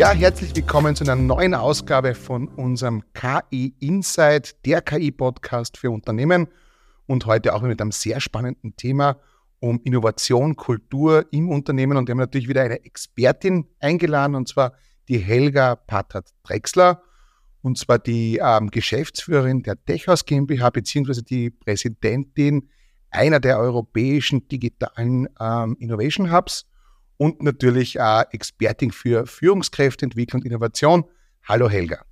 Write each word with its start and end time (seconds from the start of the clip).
Ja, 0.00 0.12
herzlich 0.12 0.56
willkommen 0.56 0.96
zu 0.96 1.04
einer 1.04 1.14
neuen 1.14 1.52
Ausgabe 1.52 2.14
von 2.14 2.48
unserem 2.48 3.02
KI 3.12 3.74
Insight, 3.80 4.56
der 4.64 4.80
KI-Podcast 4.80 5.76
für 5.76 5.90
Unternehmen. 5.90 6.48
Und 7.06 7.26
heute 7.26 7.54
auch 7.54 7.60
mit 7.60 7.82
einem 7.82 7.92
sehr 7.92 8.18
spannenden 8.18 8.74
Thema 8.76 9.18
um 9.58 9.78
Innovation, 9.84 10.56
Kultur 10.56 11.26
im 11.32 11.50
Unternehmen. 11.50 11.98
Und 11.98 12.08
wir 12.08 12.12
haben 12.12 12.18
natürlich 12.18 12.48
wieder 12.48 12.62
eine 12.62 12.82
Expertin 12.82 13.66
eingeladen, 13.78 14.36
und 14.36 14.48
zwar 14.48 14.72
die 15.10 15.18
Helga 15.18 15.76
Pattert-Drexler, 15.76 17.02
und 17.60 17.76
zwar 17.76 17.98
die 17.98 18.40
ähm, 18.42 18.70
Geschäftsführerin 18.70 19.62
der 19.64 19.84
Techhaus 19.84 20.24
GmbH, 20.24 20.70
beziehungsweise 20.70 21.22
die 21.22 21.50
Präsidentin 21.50 22.70
einer 23.10 23.38
der 23.38 23.58
europäischen 23.58 24.48
digitalen 24.48 25.28
ähm, 25.38 25.76
Innovation 25.78 26.32
Hubs 26.32 26.69
und 27.20 27.42
natürlich 27.42 27.98
äh, 27.98 28.22
Expertin 28.32 28.90
für 28.90 29.26
Führungskräfteentwicklung 29.26 30.40
und 30.40 30.46
Innovation. 30.46 31.04
Hallo 31.46 31.68
Helga. 31.68 32.02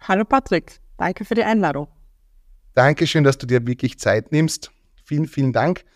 Hallo 0.00 0.26
Patrick, 0.26 0.78
danke 0.98 1.24
für 1.24 1.34
die 1.34 1.42
Einladung. 1.42 1.88
Dankeschön, 2.74 3.24
dass 3.24 3.38
du 3.38 3.46
dir 3.46 3.66
wirklich 3.66 3.98
Zeit 3.98 4.30
nimmst. 4.30 4.70
Vielen, 5.06 5.26
vielen 5.26 5.54
Dank. 5.54 5.86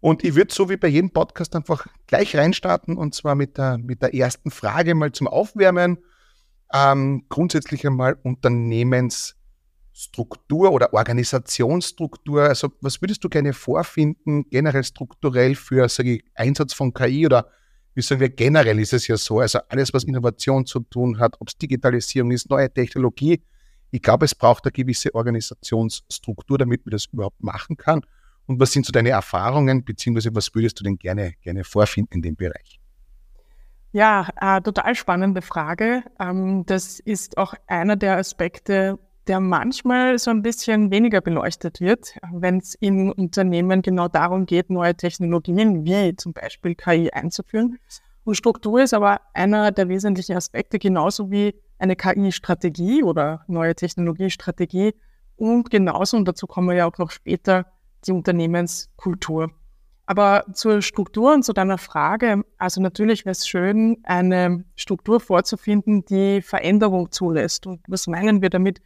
Und 0.00 0.24
ich 0.24 0.34
würde 0.34 0.54
so 0.54 0.70
wie 0.70 0.78
bei 0.78 0.88
jedem 0.88 1.10
Podcast 1.10 1.54
einfach 1.54 1.86
gleich 2.06 2.34
reinstarten 2.34 2.96
und 2.96 3.14
zwar 3.14 3.34
mit 3.34 3.58
der, 3.58 3.76
mit 3.76 4.00
der 4.00 4.14
ersten 4.14 4.50
Frage 4.50 4.94
mal 4.94 5.12
zum 5.12 5.28
Aufwärmen. 5.28 5.98
Ähm, 6.72 7.26
grundsätzlich 7.28 7.86
einmal 7.86 8.16
Unternehmensstruktur 8.22 10.72
oder 10.72 10.94
Organisationsstruktur. 10.94 12.44
Also 12.44 12.72
was 12.80 13.02
würdest 13.02 13.22
du 13.24 13.28
gerne 13.28 13.52
vorfinden, 13.52 14.48
generell 14.48 14.84
strukturell 14.84 15.54
für 15.54 15.86
sage 15.90 16.14
ich, 16.14 16.24
Einsatz 16.34 16.72
von 16.72 16.94
KI 16.94 17.26
oder 17.26 17.50
wie 17.96 18.02
sagen 18.02 18.20
wir, 18.20 18.28
generell 18.28 18.78
ist 18.78 18.92
es 18.92 19.06
ja 19.08 19.16
so, 19.16 19.40
also 19.40 19.58
alles, 19.70 19.92
was 19.94 20.04
Innovation 20.04 20.66
zu 20.66 20.80
tun 20.80 21.18
hat, 21.18 21.34
ob 21.40 21.48
es 21.48 21.56
Digitalisierung 21.56 22.30
ist, 22.30 22.50
neue 22.50 22.72
Technologie, 22.72 23.42
ich 23.90 24.02
glaube, 24.02 24.26
es 24.26 24.34
braucht 24.34 24.64
eine 24.64 24.72
gewisse 24.72 25.14
Organisationsstruktur, 25.14 26.58
damit 26.58 26.84
man 26.84 26.90
das 26.90 27.06
überhaupt 27.06 27.42
machen 27.42 27.76
kann. 27.76 28.02
Und 28.46 28.60
was 28.60 28.72
sind 28.72 28.84
so 28.84 28.92
deine 28.92 29.10
Erfahrungen, 29.10 29.82
beziehungsweise 29.84 30.34
was 30.34 30.54
würdest 30.54 30.78
du 30.78 30.84
denn 30.84 30.98
gerne, 30.98 31.32
gerne 31.40 31.64
vorfinden 31.64 32.16
in 32.16 32.22
dem 32.22 32.36
Bereich? 32.36 32.78
Ja, 33.92 34.28
äh, 34.40 34.60
total 34.60 34.94
spannende 34.94 35.40
Frage. 35.40 36.02
Ähm, 36.20 36.66
das 36.66 37.00
ist 37.00 37.38
auch 37.38 37.54
einer 37.66 37.96
der 37.96 38.18
Aspekte, 38.18 38.98
der 39.26 39.40
manchmal 39.40 40.18
so 40.18 40.30
ein 40.30 40.42
bisschen 40.42 40.90
weniger 40.90 41.20
beleuchtet 41.20 41.80
wird, 41.80 42.14
wenn 42.32 42.58
es 42.58 42.74
in 42.74 43.10
Unternehmen 43.12 43.82
genau 43.82 44.08
darum 44.08 44.46
geht, 44.46 44.70
neue 44.70 44.94
Technologien 44.94 45.84
wie 45.84 46.14
zum 46.16 46.32
Beispiel 46.32 46.74
KI 46.74 47.10
einzuführen. 47.10 47.78
Und 48.24 48.36
Struktur 48.36 48.82
ist 48.82 48.94
aber 48.94 49.20
einer 49.34 49.72
der 49.72 49.88
wesentlichen 49.88 50.36
Aspekte, 50.36 50.78
genauso 50.78 51.30
wie 51.30 51.54
eine 51.78 51.96
KI-Strategie 51.96 53.02
oder 53.02 53.44
neue 53.46 53.74
Technologiestrategie 53.74 54.94
und 55.36 55.70
genauso, 55.70 56.16
und 56.16 56.26
dazu 56.26 56.46
kommen 56.46 56.68
wir 56.68 56.76
ja 56.76 56.86
auch 56.86 56.98
noch 56.98 57.10
später, 57.10 57.66
die 58.06 58.12
Unternehmenskultur. 58.12 59.50
Aber 60.06 60.44
zur 60.52 60.82
Struktur 60.82 61.34
und 61.34 61.44
zu 61.44 61.52
deiner 61.52 61.78
Frage, 61.78 62.44
also 62.58 62.80
natürlich 62.80 63.24
wäre 63.24 63.32
es 63.32 63.46
schön, 63.48 63.98
eine 64.04 64.64
Struktur 64.76 65.18
vorzufinden, 65.18 66.04
die 66.04 66.42
Veränderung 66.42 67.10
zulässt. 67.10 67.66
Und 67.66 67.80
was 67.88 68.06
meinen 68.06 68.40
wir 68.40 68.50
damit? 68.50 68.80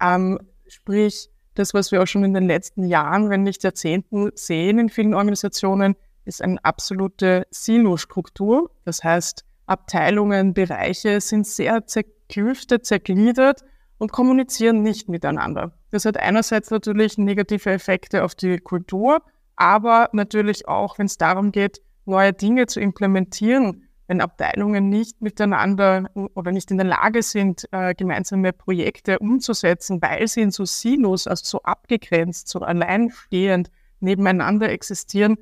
Ähm, 0.00 0.38
sprich, 0.68 1.30
das, 1.54 1.74
was 1.74 1.90
wir 1.90 2.02
auch 2.02 2.06
schon 2.06 2.24
in 2.24 2.34
den 2.34 2.46
letzten 2.46 2.84
Jahren, 2.84 3.30
wenn 3.30 3.42
nicht 3.42 3.64
Jahrzehnten 3.64 4.30
sehen 4.34 4.78
in 4.78 4.88
vielen 4.88 5.14
Organisationen, 5.14 5.96
ist 6.24 6.42
eine 6.42 6.62
absolute 6.64 7.46
Silo-Struktur. 7.50 8.70
Das 8.84 9.02
heißt, 9.02 9.44
Abteilungen, 9.66 10.54
Bereiche 10.54 11.20
sind 11.20 11.46
sehr 11.46 11.86
zerklüftet, 11.86 12.84
zergliedert 12.84 13.64
und 13.98 14.12
kommunizieren 14.12 14.82
nicht 14.82 15.08
miteinander. 15.08 15.72
Das 15.90 16.04
hat 16.04 16.18
einerseits 16.18 16.70
natürlich 16.70 17.16
negative 17.16 17.70
Effekte 17.70 18.24
auf 18.24 18.34
die 18.34 18.58
Kultur, 18.58 19.22
aber 19.56 20.10
natürlich 20.12 20.68
auch, 20.68 20.98
wenn 20.98 21.06
es 21.06 21.16
darum 21.16 21.52
geht, 21.52 21.80
neue 22.04 22.32
Dinge 22.32 22.66
zu 22.66 22.80
implementieren, 22.80 23.85
wenn 24.06 24.20
Abteilungen 24.20 24.88
nicht 24.88 25.20
miteinander 25.20 26.08
oder 26.34 26.52
nicht 26.52 26.70
in 26.70 26.78
der 26.78 26.86
Lage 26.86 27.22
sind, 27.22 27.66
äh, 27.72 27.94
gemeinsame 27.94 28.52
Projekte 28.52 29.18
umzusetzen, 29.18 30.00
weil 30.00 30.28
sie 30.28 30.42
in 30.42 30.50
so 30.50 30.64
Silos, 30.64 31.26
also 31.26 31.44
so 31.44 31.62
abgegrenzt, 31.62 32.48
so 32.48 32.60
alleinstehend 32.60 33.70
nebeneinander 34.00 34.70
existieren, 34.70 35.36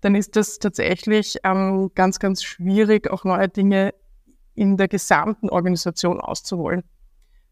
dann 0.00 0.14
ist 0.14 0.36
das 0.36 0.58
tatsächlich 0.58 1.38
ähm, 1.44 1.90
ganz, 1.94 2.18
ganz 2.18 2.42
schwierig, 2.42 3.10
auch 3.10 3.24
neue 3.24 3.48
Dinge 3.48 3.94
in 4.54 4.76
der 4.76 4.88
gesamten 4.88 5.48
Organisation 5.50 6.20
auszuholen. 6.20 6.82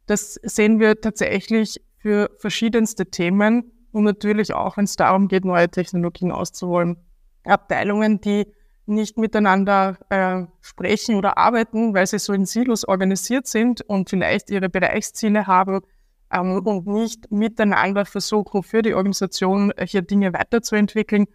Das 0.06 0.34
sehen 0.43 0.81
wir 0.81 1.00
tatsächlich 1.00 1.81
für 1.99 2.31
verschiedenste 2.38 3.06
Themen 3.06 3.72
und 3.93 4.05
natürlich 4.05 4.55
auch, 4.55 4.76
wenn 4.76 4.84
es 4.84 4.97
darum 4.97 5.28
geht, 5.28 5.44
neue 5.44 5.69
Technologien 5.69 6.31
auszuholen. 6.31 6.97
Abteilungen, 7.44 8.21
die 8.21 8.47
nicht 8.86 9.19
miteinander 9.19 9.98
äh, 10.08 10.44
sprechen 10.60 11.16
oder 11.16 11.38
arbeiten, 11.38 11.94
weil 11.94 12.06
sie 12.06 12.19
so 12.19 12.32
in 12.32 12.47
Silos 12.47 12.86
organisiert 12.86 13.47
sind 13.47 13.82
und 13.82 14.10
vielleicht 14.10 14.50
ihre 14.50 14.69
Bereichsziele 14.69 15.47
haben 15.47 15.80
ähm, 16.32 16.64
und 16.64 16.86
nicht 16.86 17.30
miteinander 17.30 18.04
versuchen, 18.04 18.62
für 18.62 18.82
die 18.82 18.94
Organisation 18.94 19.72
hier 19.86 20.02
Dinge 20.02 20.32
weiterzuentwickeln. 20.32 21.26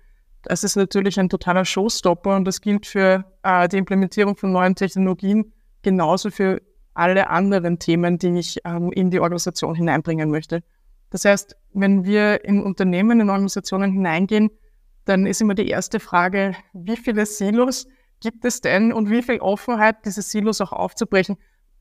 Das 0.44 0.63
ist 0.63 0.75
natürlich 0.75 1.19
ein 1.19 1.29
totaler 1.29 1.66
Showstopper 1.66 2.35
und 2.35 2.45
das 2.45 2.61
gilt 2.61 2.85
für 2.85 3.25
äh, 3.44 3.67
die 3.67 3.78
Implementierung 3.78 4.35
von 4.35 4.51
neuen 4.51 4.75
Technologien 4.75 5.53
genauso 5.81 6.31
für 6.31 6.61
alle 6.94 7.29
anderen 7.29 7.79
Themen, 7.79 8.17
die 8.17 8.40
ich 8.40 8.59
ähm, 8.66 8.91
in 8.91 9.11
die 9.11 9.19
Organisation 9.19 9.75
hineinbringen 9.75 10.29
möchte. 10.29 10.63
Das 11.09 11.25
heißt, 11.25 11.56
wenn 11.73 12.06
wir 12.06 12.44
in 12.45 12.63
Unternehmen, 12.63 13.19
in 13.19 13.29
Organisationen 13.29 13.91
hineingehen, 13.91 14.50
dann 15.06 15.25
ist 15.25 15.41
immer 15.41 15.56
die 15.56 15.67
erste 15.67 16.00
Frage, 16.00 16.56
wie 16.73 16.97
viele 16.97 17.25
Silos 17.25 17.88
gibt 18.19 18.45
es 18.45 18.62
denn 18.62 18.94
und 18.94 19.09
wie 19.09 19.23
viel 19.23 19.39
Offenheit, 19.39 20.06
diese 20.06 20.22
Silos 20.22 20.62
auch 20.62 20.72
aufzubrechen. 20.72 21.38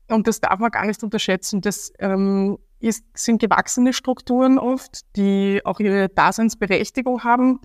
Und 0.09 0.27
das 0.27 0.41
darf 0.41 0.59
man 0.59 0.71
gar 0.71 0.85
nicht 0.85 1.03
unterschätzen. 1.03 1.61
Das 1.61 1.93
ähm, 1.99 2.57
ist, 2.79 3.05
sind 3.13 3.39
gewachsene 3.39 3.93
Strukturen 3.93 4.57
oft, 4.57 5.15
die 5.15 5.61
auch 5.63 5.79
ihre 5.79 6.09
Daseinsberechtigung 6.09 7.23
haben. 7.23 7.61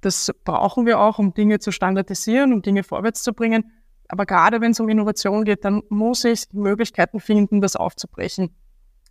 Das 0.00 0.30
brauchen 0.44 0.86
wir 0.86 0.98
auch, 0.98 1.18
um 1.18 1.32
Dinge 1.32 1.58
zu 1.60 1.70
standardisieren, 1.70 2.52
um 2.52 2.62
Dinge 2.62 2.82
vorwärts 2.82 3.22
zu 3.22 3.32
bringen. 3.32 3.72
Aber 4.08 4.26
gerade 4.26 4.60
wenn 4.60 4.72
es 4.72 4.80
um 4.80 4.88
Innovation 4.88 5.44
geht, 5.44 5.64
dann 5.64 5.82
muss 5.88 6.24
ich 6.24 6.44
Möglichkeiten 6.52 7.20
finden, 7.20 7.60
das 7.60 7.76
aufzubrechen, 7.76 8.54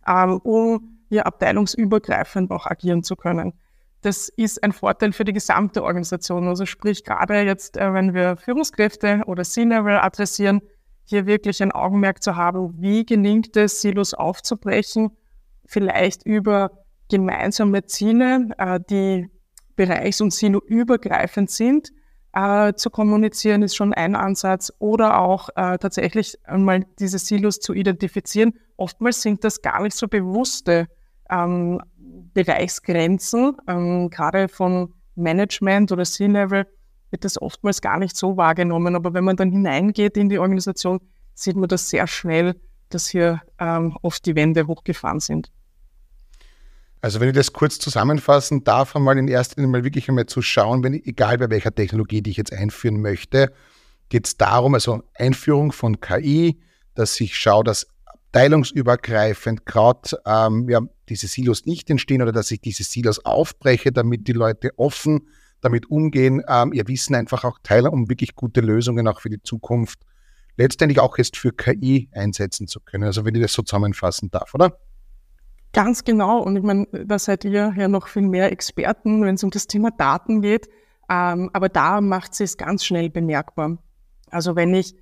ähm, 0.06 0.38
um 0.42 1.00
hier 1.08 1.26
abteilungsübergreifend 1.26 2.50
auch 2.50 2.66
agieren 2.66 3.02
zu 3.02 3.16
können 3.16 3.54
das 4.06 4.28
ist 4.28 4.62
ein 4.62 4.70
Vorteil 4.70 5.12
für 5.12 5.24
die 5.24 5.32
gesamte 5.32 5.82
Organisation. 5.82 6.46
Also 6.46 6.64
sprich, 6.64 7.02
gerade 7.02 7.40
jetzt, 7.40 7.76
äh, 7.76 7.92
wenn 7.92 8.14
wir 8.14 8.36
Führungskräfte 8.36 9.22
oder 9.26 9.42
C-Level 9.42 9.98
adressieren, 9.98 10.60
hier 11.04 11.26
wirklich 11.26 11.60
ein 11.60 11.72
Augenmerk 11.72 12.22
zu 12.22 12.36
haben, 12.36 12.72
wie 12.80 13.04
gelingt 13.04 13.56
es, 13.56 13.80
Silos 13.80 14.14
aufzubrechen, 14.14 15.10
vielleicht 15.64 16.24
über 16.24 16.84
gemeinsame 17.10 17.84
Ziele, 17.86 18.48
äh, 18.58 18.78
die 18.88 19.28
bereichs- 19.74 20.20
und 20.20 20.32
siloübergreifend 20.32 21.50
sind, 21.50 21.90
äh, 22.32 22.74
zu 22.74 22.90
kommunizieren, 22.90 23.62
ist 23.62 23.74
schon 23.74 23.92
ein 23.92 24.14
Ansatz. 24.14 24.72
Oder 24.78 25.18
auch 25.18 25.48
tatsächlich 25.54 26.38
einmal 26.44 26.84
diese 27.00 27.18
Silos 27.18 27.58
zu 27.58 27.74
identifizieren. 27.74 28.54
Oftmals 28.76 29.20
sind 29.20 29.42
das 29.42 29.62
gar 29.62 29.82
nicht 29.82 29.96
so 29.96 30.06
bewusste 30.06 30.86
ähm, 31.30 31.80
Bereichsgrenzen, 32.36 33.56
ähm, 33.66 34.10
gerade 34.10 34.48
von 34.48 34.92
Management 35.14 35.90
oder 35.90 36.04
C-Level, 36.04 36.66
wird 37.10 37.24
das 37.24 37.40
oftmals 37.40 37.80
gar 37.80 37.98
nicht 37.98 38.14
so 38.14 38.36
wahrgenommen. 38.36 38.94
Aber 38.94 39.14
wenn 39.14 39.24
man 39.24 39.36
dann 39.36 39.50
hineingeht 39.50 40.18
in 40.18 40.28
die 40.28 40.38
Organisation, 40.38 41.00
sieht 41.34 41.56
man 41.56 41.68
das 41.68 41.88
sehr 41.88 42.06
schnell, 42.06 42.54
dass 42.90 43.08
hier 43.08 43.40
ähm, 43.58 43.96
oft 44.02 44.26
die 44.26 44.36
Wände 44.36 44.66
hochgefahren 44.66 45.20
sind. 45.20 45.50
Also 47.00 47.20
wenn 47.20 47.28
ich 47.28 47.34
das 47.34 47.52
kurz 47.52 47.78
zusammenfassen 47.78 48.64
darf, 48.64 48.94
einmal 48.94 49.16
in 49.16 49.28
erster 49.28 49.56
Linie 49.56 49.70
mal 49.70 49.84
wirklich 49.84 50.08
einmal 50.08 50.26
zu 50.26 50.42
schauen, 50.42 50.82
wenn, 50.82 50.92
egal 50.92 51.38
bei 51.38 51.48
welcher 51.48 51.74
Technologie, 51.74 52.20
die 52.20 52.30
ich 52.30 52.36
jetzt 52.36 52.52
einführen 52.52 53.00
möchte, 53.00 53.52
geht 54.08 54.26
es 54.26 54.36
darum, 54.36 54.74
also 54.74 55.02
Einführung 55.14 55.72
von 55.72 56.00
KI, 56.00 56.60
dass 56.94 57.18
ich 57.20 57.36
schaue, 57.36 57.64
dass 57.64 57.86
abteilungsübergreifend 58.36 59.64
gerade 59.64 60.10
ähm, 60.26 60.68
ja, 60.68 60.80
diese 61.08 61.26
Silos 61.26 61.64
nicht 61.64 61.88
entstehen 61.88 62.20
oder 62.20 62.32
dass 62.32 62.50
ich 62.50 62.60
diese 62.60 62.84
Silos 62.84 63.24
aufbreche, 63.24 63.92
damit 63.92 64.28
die 64.28 64.32
Leute 64.32 64.72
offen 64.76 65.28
damit 65.62 65.90
umgehen, 65.90 66.42
ähm, 66.46 66.74
ihr 66.74 66.86
Wissen 66.86 67.14
einfach 67.14 67.44
auch 67.44 67.58
teilen, 67.62 67.88
um 67.88 68.10
wirklich 68.10 68.34
gute 68.34 68.60
Lösungen 68.60 69.08
auch 69.08 69.22
für 69.22 69.30
die 69.30 69.42
Zukunft 69.42 70.00
letztendlich 70.58 71.00
auch 71.00 71.16
jetzt 71.16 71.38
für 71.38 71.50
KI 71.50 72.10
einsetzen 72.12 72.68
zu 72.68 72.80
können. 72.80 73.04
Also 73.04 73.24
wenn 73.24 73.34
ich 73.34 73.40
das 73.40 73.54
so 73.54 73.62
zusammenfassen 73.62 74.30
darf, 74.30 74.54
oder? 74.54 74.78
Ganz 75.72 76.04
genau. 76.04 76.42
Und 76.42 76.56
ich 76.56 76.62
meine, 76.62 76.86
da 76.92 77.18
seid 77.18 77.44
ihr 77.46 77.72
ja 77.74 77.88
noch 77.88 78.06
viel 78.06 78.22
mehr 78.22 78.52
Experten, 78.52 79.22
wenn 79.24 79.36
es 79.36 79.44
um 79.44 79.50
das 79.50 79.66
Thema 79.66 79.90
Daten 79.90 80.42
geht. 80.42 80.68
Ähm, 81.08 81.50
aber 81.54 81.70
da 81.70 82.02
macht 82.02 82.34
sie 82.34 82.44
es 82.44 82.58
ganz 82.58 82.84
schnell 82.84 83.08
bemerkbar. 83.08 83.78
Also 84.30 84.56
wenn 84.56 84.74
ich 84.74 84.94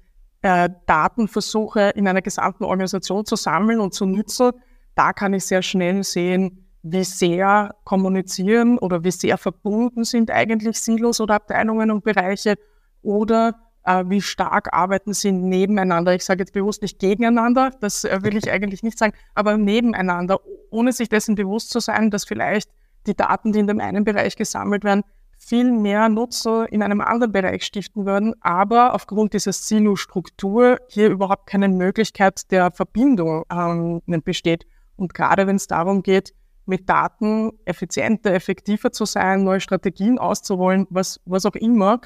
äh, 0.44 0.68
Daten 0.84 1.26
versuche 1.26 1.90
in 1.94 2.06
einer 2.06 2.20
gesamten 2.20 2.64
Organisation 2.64 3.24
zu 3.24 3.34
sammeln 3.34 3.80
und 3.80 3.94
zu 3.94 4.04
nutzen, 4.04 4.52
da 4.94 5.14
kann 5.14 5.32
ich 5.32 5.46
sehr 5.46 5.62
schnell 5.62 6.04
sehen, 6.04 6.66
wie 6.82 7.02
sehr 7.02 7.74
kommunizieren 7.84 8.76
oder 8.76 9.02
wie 9.04 9.10
sehr 9.10 9.38
verbunden 9.38 10.04
sind 10.04 10.30
eigentlich 10.30 10.78
Silos 10.78 11.18
oder 11.22 11.36
Abteilungen 11.36 11.90
und 11.90 12.04
Bereiche 12.04 12.56
oder 13.00 13.54
äh, 13.84 14.04
wie 14.06 14.20
stark 14.20 14.74
arbeiten 14.74 15.14
sie 15.14 15.32
nebeneinander. 15.32 16.14
Ich 16.14 16.26
sage 16.26 16.40
jetzt 16.40 16.52
bewusst 16.52 16.82
nicht 16.82 16.98
gegeneinander, 16.98 17.70
das 17.80 18.04
äh, 18.04 18.18
will 18.20 18.36
ich 18.36 18.50
eigentlich 18.50 18.82
nicht 18.82 18.98
sagen, 18.98 19.14
aber 19.34 19.56
nebeneinander, 19.56 20.40
ohne 20.70 20.92
sich 20.92 21.08
dessen 21.08 21.36
bewusst 21.36 21.70
zu 21.70 21.80
sein, 21.80 22.10
dass 22.10 22.26
vielleicht 22.26 22.68
die 23.06 23.16
Daten, 23.16 23.52
die 23.52 23.60
in 23.60 23.66
dem 23.66 23.80
einen 23.80 24.04
Bereich 24.04 24.36
gesammelt 24.36 24.84
werden, 24.84 25.04
viel 25.46 25.70
mehr 25.72 26.08
Nutzer 26.08 26.70
in 26.72 26.82
einem 26.82 27.00
anderen 27.00 27.32
Bereich 27.32 27.64
stiften 27.64 28.06
würden, 28.06 28.34
aber 28.40 28.94
aufgrund 28.94 29.34
dieser 29.34 29.52
Silo-Struktur 29.52 30.78
hier 30.88 31.08
überhaupt 31.10 31.46
keine 31.46 31.68
Möglichkeit 31.68 32.50
der 32.50 32.70
Verbindung 32.70 33.44
ähm, 33.50 34.00
besteht. 34.24 34.66
Und 34.96 35.14
gerade 35.14 35.46
wenn 35.46 35.56
es 35.56 35.66
darum 35.66 36.02
geht, 36.02 36.32
mit 36.66 36.88
Daten 36.88 37.52
effizienter, 37.64 38.32
effektiver 38.32 38.90
zu 38.90 39.04
sein, 39.04 39.44
neue 39.44 39.60
Strategien 39.60 40.18
auszurollen, 40.18 40.86
was, 40.88 41.20
was 41.26 41.44
auch 41.44 41.54
immer, 41.54 42.00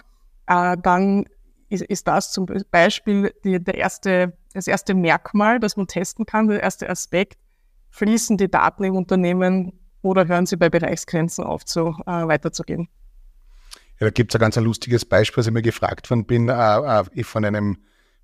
äh, 0.46 0.76
dann 0.82 1.26
ist, 1.68 1.82
ist 1.82 2.08
das 2.08 2.32
zum 2.32 2.46
Beispiel 2.70 3.32
die, 3.44 3.62
der 3.62 3.74
erste, 3.74 4.36
das 4.54 4.66
erste 4.66 4.94
Merkmal, 4.94 5.60
das 5.60 5.76
man 5.76 5.86
testen 5.86 6.26
kann, 6.26 6.48
der 6.48 6.62
erste 6.62 6.88
Aspekt. 6.88 7.38
Fließen 7.90 8.36
die 8.36 8.50
Daten 8.50 8.84
im 8.84 8.96
Unternehmen 8.96 9.72
oder 10.02 10.26
hören 10.26 10.46
sie 10.46 10.56
bei 10.56 10.70
Bereichsgrenzen 10.70 11.44
auf, 11.44 11.64
zu, 11.64 11.94
äh, 12.06 12.26
weiterzugehen? 12.26 12.88
Ja, 14.00 14.06
da 14.06 14.10
gibt 14.10 14.32
es 14.32 14.36
ein 14.36 14.40
ganz 14.40 14.56
ein 14.56 14.64
lustiges 14.64 15.04
Beispiel, 15.04 15.40
als 15.40 15.46
ich 15.48 15.52
mir 15.52 15.62
gefragt 15.62 16.08
worden 16.10 16.24
bin, 16.24 16.48
äh, 16.48 16.52
äh, 16.52 17.22
von 17.24 17.44
einem 17.44 17.78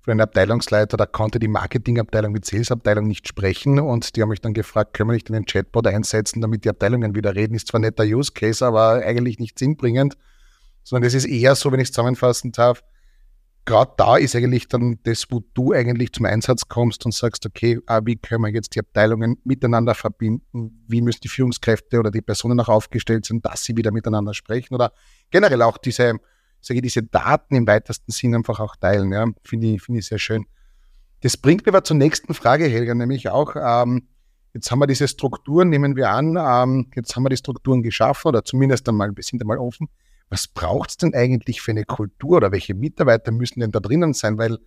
von 0.05 0.11
einem 0.11 0.21
Abteilungsleiter, 0.21 0.97
da 0.97 1.07
konnte 1.07 1.39
die 1.39 1.47
Marketingabteilung 1.47 2.31
mit 2.31 2.45
Salesabteilung 2.45 3.07
nicht 3.07 3.27
sprechen 3.27 3.79
und 3.79 4.15
die 4.15 4.21
haben 4.21 4.29
mich 4.29 4.39
dann 4.39 4.53
gefragt, 4.53 4.93
können 4.93 5.09
wir 5.09 5.15
nicht 5.15 5.31
einen 5.31 5.47
Chatbot 5.47 5.87
einsetzen, 5.87 6.41
damit 6.41 6.63
die 6.63 6.69
Abteilungen 6.69 7.15
wieder 7.15 7.33
reden. 7.33 7.55
Ist 7.55 7.69
zwar 7.69 7.79
netter 7.79 8.03
Use 8.03 8.31
Case, 8.31 8.63
aber 8.63 9.01
eigentlich 9.03 9.39
nicht 9.39 9.57
sinnbringend, 9.57 10.15
sondern 10.83 11.05
das 11.07 11.15
ist 11.15 11.25
eher 11.25 11.55
so, 11.55 11.71
wenn 11.71 11.79
ich 11.79 11.87
es 11.87 11.91
zusammenfassen 11.91 12.51
darf, 12.51 12.83
gerade 13.65 13.93
da 13.97 14.17
ist 14.17 14.35
eigentlich 14.35 14.67
dann 14.67 14.99
das, 15.03 15.25
wo 15.31 15.43
du 15.55 15.73
eigentlich 15.73 16.13
zum 16.13 16.25
Einsatz 16.25 16.67
kommst 16.67 17.03
und 17.05 17.11
sagst, 17.11 17.43
okay, 17.47 17.79
ah, 17.87 18.01
wie 18.05 18.15
können 18.15 18.43
wir 18.43 18.51
jetzt 18.51 18.75
die 18.75 18.79
Abteilungen 18.81 19.37
miteinander 19.43 19.95
verbinden? 19.95 20.83
Wie 20.87 21.01
müssen 21.01 21.21
die 21.23 21.29
Führungskräfte 21.29 21.97
oder 21.97 22.11
die 22.11 22.21
Personen 22.21 22.59
auch 22.59 22.69
aufgestellt 22.69 23.25
sein, 23.25 23.41
dass 23.41 23.63
sie 23.63 23.75
wieder 23.75 23.91
miteinander 23.91 24.35
sprechen 24.35 24.75
oder 24.75 24.93
generell 25.31 25.61
auch 25.61 25.77
diese, 25.77 26.13
sage 26.61 26.79
ich, 26.79 26.81
diese 26.81 27.03
Daten 27.03 27.55
im 27.55 27.67
weitesten 27.67 28.11
Sinn 28.11 28.35
einfach 28.35 28.59
auch 28.59 28.75
teilen. 28.75 29.11
Ja, 29.11 29.25
finde 29.43 29.67
ich, 29.67 29.81
finde 29.81 29.99
ich 29.99 30.07
sehr 30.07 30.19
schön. 30.19 30.45
Das 31.21 31.37
bringt 31.37 31.65
mir 31.65 31.71
aber 31.71 31.83
zur 31.83 31.97
nächsten 31.97 32.33
Frage, 32.33 32.65
Helga, 32.65 32.93
nämlich 32.93 33.29
auch, 33.29 33.55
ähm, 33.55 34.07
jetzt 34.53 34.69
haben 34.71 34.79
wir 34.79 34.87
diese 34.87 35.07
Strukturen, 35.07 35.69
nehmen 35.69 35.95
wir 35.95 36.09
an, 36.09 36.37
ähm, 36.39 36.91
jetzt 36.95 37.15
haben 37.15 37.23
wir 37.23 37.29
die 37.29 37.37
Strukturen 37.37 37.81
geschaffen 37.81 38.27
oder 38.27 38.43
zumindest 38.43 38.87
einmal, 38.87 39.15
wir 39.15 39.23
sind 39.23 39.41
einmal 39.41 39.57
offen 39.57 39.89
was 40.29 40.47
braucht 40.47 40.89
es 40.89 40.97
denn 40.97 41.13
eigentlich 41.13 41.61
für 41.61 41.71
eine 41.71 41.85
Kultur 41.85 42.37
oder 42.37 42.51
welche 42.51 42.73
Mitarbeiter 42.73 43.31
müssen 43.31 43.59
denn 43.59 43.71
da 43.71 43.79
drinnen 43.79 44.13
sein? 44.13 44.37
Weil 44.37 44.57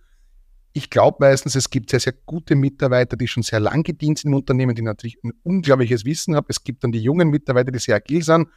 ich 0.73 0.89
glaube 0.89 1.17
meistens, 1.19 1.55
es 1.55 1.69
gibt 1.69 1.89
sehr, 1.89 1.99
sehr 1.99 2.13
gute 2.25 2.55
Mitarbeiter, 2.55 3.17
die 3.17 3.27
schon 3.27 3.43
sehr 3.43 3.59
lange 3.59 3.83
gedient 3.83 4.19
sind 4.19 4.31
im 4.31 4.37
Unternehmen, 4.37 4.75
die 4.75 4.81
natürlich 4.81 5.17
ein 5.23 5.33
unglaubliches 5.43 6.05
Wissen 6.05 6.35
haben. 6.35 6.45
Es 6.49 6.63
gibt 6.63 6.83
dann 6.83 6.91
die 6.91 7.01
jungen 7.01 7.29
Mitarbeiter, 7.29 7.71
die 7.71 7.79
sehr 7.79 7.95
agil 7.95 8.23
sind. 8.23 8.47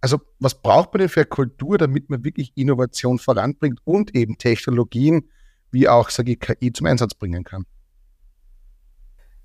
Also 0.00 0.20
was 0.38 0.60
braucht 0.60 0.92
man 0.92 1.00
denn 1.00 1.08
für 1.08 1.24
Kultur, 1.24 1.78
damit 1.78 2.08
man 2.08 2.24
wirklich 2.24 2.52
Innovation 2.54 3.18
voranbringt 3.18 3.80
und 3.84 4.14
eben 4.14 4.38
Technologien 4.38 5.28
wie 5.70 5.88
auch, 5.88 6.08
sage 6.10 6.32
ich, 6.32 6.40
KI 6.40 6.72
zum 6.72 6.86
Einsatz 6.86 7.14
bringen 7.14 7.44
kann? 7.44 7.66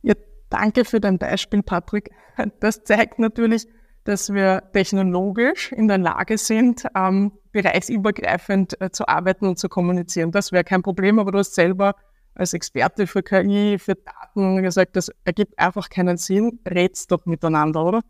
Ja, 0.02 0.14
danke 0.50 0.86
für 0.86 1.00
dein 1.00 1.18
Beispiel, 1.18 1.64
Patrick. 1.64 2.12
Das 2.60 2.84
zeigt 2.84 3.20
natürlich, 3.20 3.68
dass 4.04 4.34
wir 4.34 4.64
technologisch 4.74 5.72
in 5.72 5.88
der 5.88 5.98
Lage 5.98 6.38
sind, 6.38 6.86
ähm, 6.96 7.32
bereichsübergreifend 7.52 8.80
äh, 8.82 8.92
zu 8.92 9.08
arbeiten 9.08 9.48
und 9.48 9.58
zu 9.58 9.70
kommunizieren. 9.70 10.32
Das 10.32 10.52
wäre 10.52 10.64
kein 10.64 10.82
Problem, 10.82 11.20
aber 11.20 11.32
du 11.32 11.40
hast 11.40 11.56
selber 11.56 11.96
als 12.36 12.54
Experte 12.54 13.08
für 13.08 13.22
KI, 13.22 13.78
für 13.80 13.96
Daten 13.96 14.62
gesagt, 14.64 14.96
das 14.96 15.12
ergibt 15.24 15.58
einfach 15.60 15.90
keinen 15.90 16.18
Sinn, 16.18 16.60
redst 16.68 17.12
doch 17.12 17.26
miteinander, 17.26 17.86
oder? 17.86 18.02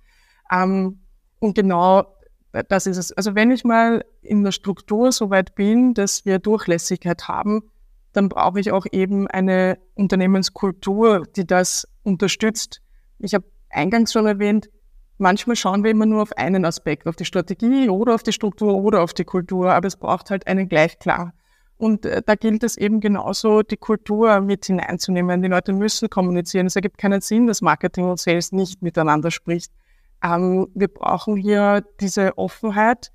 Ähm, 0.52 1.02
und 1.40 1.56
genau 1.56 2.13
das 2.62 2.86
ist 2.86 2.98
es. 2.98 3.12
Also 3.12 3.34
wenn 3.34 3.50
ich 3.50 3.64
mal 3.64 4.06
in 4.22 4.44
der 4.44 4.52
Struktur 4.52 5.12
so 5.12 5.30
weit 5.32 5.56
bin, 5.56 5.94
dass 5.96 6.26
wir 6.26 6.38
Durchlässigkeit 6.38 7.28
haben, 7.28 7.64
dann 8.12 8.30
brauche 8.30 8.60
ich 8.60 8.72
auch 8.72 8.86
eben 8.92 9.28
eine 9.28 9.80
Unternehmenskultur, 9.96 11.24
die 11.36 11.48
das 11.48 11.88
unterstützt. 12.04 12.82
Ich 13.18 13.34
habe 13.34 13.46
eingangs 13.72 14.14
schon 14.14 14.28
erwähnt, 14.28 14.70
manchmal 15.18 15.56
schauen 15.56 15.84
wir 15.84 15.90
immer 15.90 16.06
nur 16.06 16.22
auf 16.22 16.38
einen 16.38 16.64
Aspekt, 16.64 17.08
auf 17.08 17.16
die 17.16 17.26
Strategie 17.26 17.90
oder 17.90 18.14
auf 18.14 18.22
die 18.22 18.34
Struktur 18.34 18.76
oder 18.76 19.02
auf 19.02 19.16
die 19.16 19.24
Kultur, 19.24 19.74
aber 19.74 19.88
es 19.88 19.96
braucht 19.96 20.30
halt 20.30 20.46
einen 20.46 20.70
Gleichklang. 20.70 21.34
Und 21.78 22.06
äh, 22.06 22.22
da 22.24 22.36
gilt 22.36 22.64
es 22.64 22.78
eben 22.78 23.00
genauso, 23.00 23.64
die 23.64 23.78
Kultur 23.78 24.42
mit 24.42 24.66
hineinzunehmen. 24.66 25.42
Die 25.42 25.48
Leute 25.48 25.74
müssen 25.74 26.10
kommunizieren. 26.10 26.68
Es 26.68 26.76
ergibt 26.76 26.98
keinen 27.00 27.22
Sinn, 27.22 27.48
dass 27.48 27.62
Marketing 27.62 28.06
und 28.06 28.20
Sales 28.20 28.52
nicht 28.52 28.82
miteinander 28.82 29.32
spricht. 29.32 29.72
Ähm, 30.24 30.68
wir 30.74 30.88
brauchen 30.88 31.36
hier 31.36 31.84
diese 32.00 32.38
Offenheit, 32.38 33.12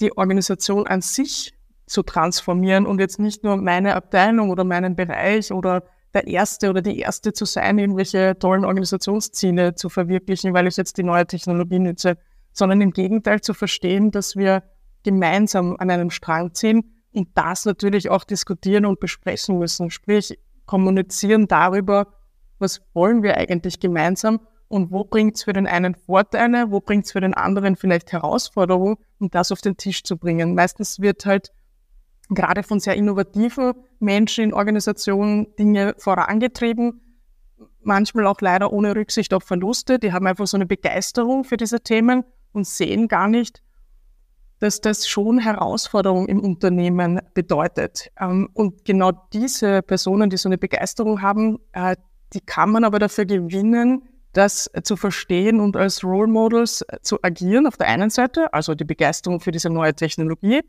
die 0.00 0.16
Organisation 0.16 0.86
an 0.86 1.00
sich 1.00 1.54
zu 1.86 2.02
transformieren 2.02 2.86
und 2.86 3.00
jetzt 3.00 3.18
nicht 3.18 3.44
nur 3.44 3.56
meine 3.56 3.94
Abteilung 3.94 4.50
oder 4.50 4.64
meinen 4.64 4.96
Bereich 4.96 5.52
oder 5.52 5.84
der 6.12 6.26
Erste 6.26 6.70
oder 6.70 6.80
die 6.80 7.00
Erste 7.00 7.32
zu 7.32 7.44
sein, 7.44 7.78
irgendwelche 7.78 8.38
tollen 8.38 8.64
Organisationsziele 8.64 9.74
zu 9.74 9.88
verwirklichen, 9.88 10.54
weil 10.54 10.66
ich 10.66 10.76
jetzt 10.76 10.96
die 10.96 11.02
neue 11.02 11.26
Technologie 11.26 11.80
nütze, 11.80 12.16
sondern 12.52 12.80
im 12.80 12.92
Gegenteil 12.92 13.40
zu 13.40 13.52
verstehen, 13.52 14.10
dass 14.10 14.36
wir 14.36 14.62
gemeinsam 15.02 15.76
an 15.78 15.90
einem 15.90 16.10
Strang 16.10 16.54
ziehen 16.54 17.02
und 17.12 17.28
das 17.34 17.64
natürlich 17.64 18.10
auch 18.10 18.24
diskutieren 18.24 18.86
und 18.86 19.00
besprechen 19.00 19.58
müssen. 19.58 19.90
Sprich, 19.90 20.38
kommunizieren 20.66 21.46
darüber, 21.46 22.06
was 22.58 22.80
wollen 22.94 23.22
wir 23.22 23.36
eigentlich 23.36 23.80
gemeinsam 23.80 24.40
und 24.68 24.90
wo 24.90 25.04
bringt 25.04 25.36
es 25.36 25.44
für 25.44 25.52
den 25.52 25.66
einen 25.66 25.94
Vorteile, 25.94 26.70
wo 26.70 26.80
bringt 26.80 27.06
es 27.06 27.12
für 27.12 27.20
den 27.20 27.34
anderen 27.34 27.76
vielleicht 27.76 28.12
Herausforderungen, 28.12 28.96
um 29.18 29.30
das 29.30 29.52
auf 29.52 29.60
den 29.60 29.76
Tisch 29.76 30.02
zu 30.02 30.16
bringen. 30.16 30.54
Meistens 30.54 31.00
wird 31.00 31.26
halt 31.26 31.52
gerade 32.30 32.62
von 32.62 32.80
sehr 32.80 32.94
innovativen 32.94 33.74
Menschen 33.98 34.44
in 34.44 34.54
Organisationen 34.54 35.54
Dinge 35.56 35.94
vorangetrieben, 35.98 37.00
manchmal 37.82 38.26
auch 38.26 38.40
leider 38.40 38.72
ohne 38.72 38.96
Rücksicht 38.96 39.34
auf 39.34 39.44
Verluste. 39.44 39.98
Die 39.98 40.12
haben 40.12 40.26
einfach 40.26 40.46
so 40.46 40.56
eine 40.56 40.66
Begeisterung 40.66 41.44
für 41.44 41.56
diese 41.56 41.80
Themen 41.80 42.24
und 42.52 42.66
sehen 42.66 43.08
gar 43.08 43.28
nicht, 43.28 43.62
dass 44.60 44.80
das 44.80 45.06
schon 45.06 45.38
Herausforderungen 45.38 46.28
im 46.28 46.40
Unternehmen 46.40 47.20
bedeutet. 47.34 48.10
Ähm, 48.18 48.48
und 48.54 48.84
genau 48.84 49.12
diese 49.32 49.82
Personen, 49.82 50.30
die 50.30 50.36
so 50.36 50.48
eine 50.48 50.58
Begeisterung 50.58 51.20
haben, 51.20 51.58
äh, 51.72 51.96
die 52.32 52.40
kann 52.40 52.70
man 52.70 52.84
aber 52.84 52.98
dafür 52.98 53.26
gewinnen, 53.26 54.08
das 54.36 54.70
zu 54.82 54.96
verstehen 54.96 55.60
und 55.60 55.76
als 55.76 56.04
Role 56.04 56.28
Models 56.28 56.84
zu 57.02 57.18
agieren 57.22 57.66
auf 57.66 57.76
der 57.76 57.88
einen 57.88 58.10
Seite, 58.10 58.52
also 58.52 58.74
die 58.74 58.84
Begeisterung 58.84 59.40
für 59.40 59.50
diese 59.50 59.70
neue 59.70 59.94
Technologie, 59.94 60.60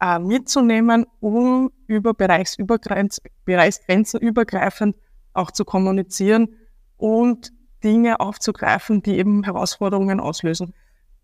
äh, 0.00 0.18
mitzunehmen, 0.18 1.06
um 1.20 1.70
über 1.86 2.14
Bereichsübergrenz, 2.14 3.20
Bereichsgrenzen 3.44 4.20
übergreifend 4.20 4.96
auch 5.32 5.50
zu 5.50 5.64
kommunizieren 5.64 6.56
und 6.96 7.52
Dinge 7.82 8.20
aufzugreifen, 8.20 9.02
die 9.02 9.18
eben 9.18 9.44
Herausforderungen 9.44 10.20
auslösen. 10.20 10.74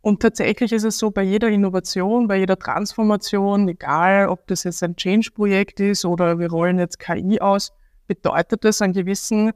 Und 0.01 0.21
tatsächlich 0.21 0.73
ist 0.73 0.85
es 0.85 0.99
so, 0.99 1.11
bei 1.11 1.23
jeder 1.23 1.49
Innovation, 1.49 2.29
bei 2.29 2.37
jeder 2.37 2.59
Transformation, 2.59 3.69
egal 3.69 4.29
ob 4.29 4.47
das 4.47 4.65
jetzt 4.65 4.83
ein 4.83 4.97
Change-Projekt 4.97 5.81
ist 5.81 6.05
oder 6.05 6.39
wir 6.39 6.51
rollen 6.51 6.79
jetzt 6.79 6.99
KI 6.99 7.41
aus, 7.41 7.73
bedeutet 8.07 8.65
das 8.65 8.83
an 8.83 8.93
gewissen 8.93 9.53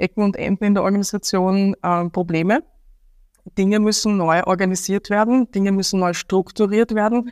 Ecken 0.00 0.22
und 0.22 0.36
Enden 0.36 0.64
in 0.64 0.74
der 0.74 0.82
Organisation 0.82 1.74
äh, 1.82 2.04
Probleme. 2.08 2.62
Dinge 3.56 3.80
müssen 3.80 4.16
neu 4.16 4.42
organisiert 4.44 5.10
werden, 5.10 5.50
Dinge 5.52 5.72
müssen 5.72 6.00
neu 6.00 6.12
strukturiert 6.12 6.94
werden. 6.94 7.30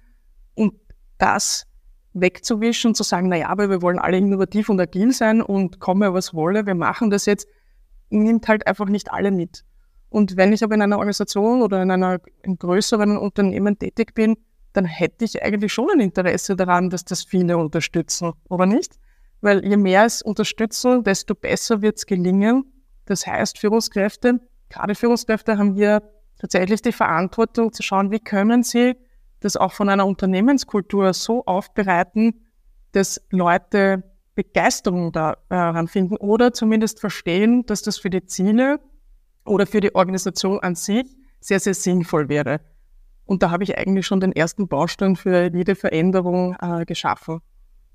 Und 0.54 0.75
das 1.18 1.66
wegzuwischen, 2.14 2.94
zu 2.94 3.02
sagen, 3.02 3.28
naja, 3.28 3.48
aber 3.48 3.70
wir 3.70 3.82
wollen 3.82 3.98
alle 3.98 4.16
innovativ 4.16 4.68
und 4.68 4.80
agil 4.80 5.12
sein 5.12 5.42
und 5.42 5.80
komme 5.80 6.12
was 6.14 6.34
wolle, 6.34 6.66
wir 6.66 6.75
machen 6.75 7.10
das 7.10 7.26
jetzt, 7.26 7.46
nimmt 8.10 8.48
halt 8.48 8.66
einfach 8.66 8.87
nicht 8.87 9.12
alle 9.12 9.30
mit. 9.30 9.64
Und 10.08 10.37
wenn 10.37 10.52
ich 10.52 10.64
aber 10.64 10.75
in 10.75 10.82
einer 10.82 10.98
Organisation 10.98 11.62
oder 11.62 11.82
in 11.82 11.90
einer 11.90 12.18
in 12.42 12.56
größeren 12.56 13.18
Unternehmen 13.18 13.78
tätig 13.78 14.14
bin, 14.14 14.37
dann 14.72 14.87
hätte 14.87 15.25
ich 15.25 15.42
eigentlich 15.42 15.72
schon 15.72 15.90
ein 15.90 16.00
Interesse 16.00 16.56
daran, 16.56 16.90
dass 16.90 17.04
das 17.04 17.25
viele 17.25 17.58
unterstützen, 17.58 18.32
oder 18.48 18.66
nicht? 18.66 18.98
Weil 19.40 19.64
je 19.64 19.76
mehr 19.76 20.04
es 20.04 20.23
unterstützen, 20.23 21.04
desto 21.04 21.35
besser 21.35 21.83
wird 21.83 21.99
es 21.99 22.07
gelingen. 22.07 22.73
Das 23.04 23.26
heißt, 23.26 23.59
Führungskräfte, 23.59 24.40
gerade 24.68 24.95
Führungskräfte 24.95 25.59
haben 25.59 25.75
hier 25.75 26.02
tatsächlich 26.38 26.83
die 26.83 26.92
Verantwortung 26.92 27.73
zu 27.73 27.83
schauen, 27.83 28.11
wie 28.11 28.21
können 28.21 28.62
sie 28.62 28.97
das 29.40 29.57
auch 29.57 29.73
von 29.73 29.88
einer 29.88 30.07
Unternehmenskultur 30.07 31.12
so 31.14 31.45
aufbereiten, 31.47 32.45
dass 32.92 33.21
Leute 33.30 34.02
Begeisterung 34.35 35.12
daran 35.12 35.88
finden 35.88 36.16
oder 36.16 36.52
zumindest 36.52 37.00
verstehen, 37.00 37.66
dass 37.66 37.83
das 37.83 37.99
für 37.99 38.11
die 38.11 38.25
Ziele 38.25 38.80
oder 39.45 39.66
für 39.66 39.80
die 39.80 39.95
Organisation 39.95 40.61
an 40.61 40.75
sich 40.75 41.07
sehr, 41.40 41.61
sehr 41.61 41.75
sinnvoll 41.75 42.28
wäre. 42.28 42.61
Und 43.25 43.42
da 43.42 43.50
habe 43.50 43.64
ich 43.64 43.76
eigentlich 43.76 44.07
schon 44.07 44.21
den 44.21 44.33
ersten 44.33 44.68
Baustein 44.68 45.16
für 45.16 45.50
jede 45.52 45.75
Veränderung 45.75 46.57
äh, 46.61 46.85
geschaffen. 46.85 47.40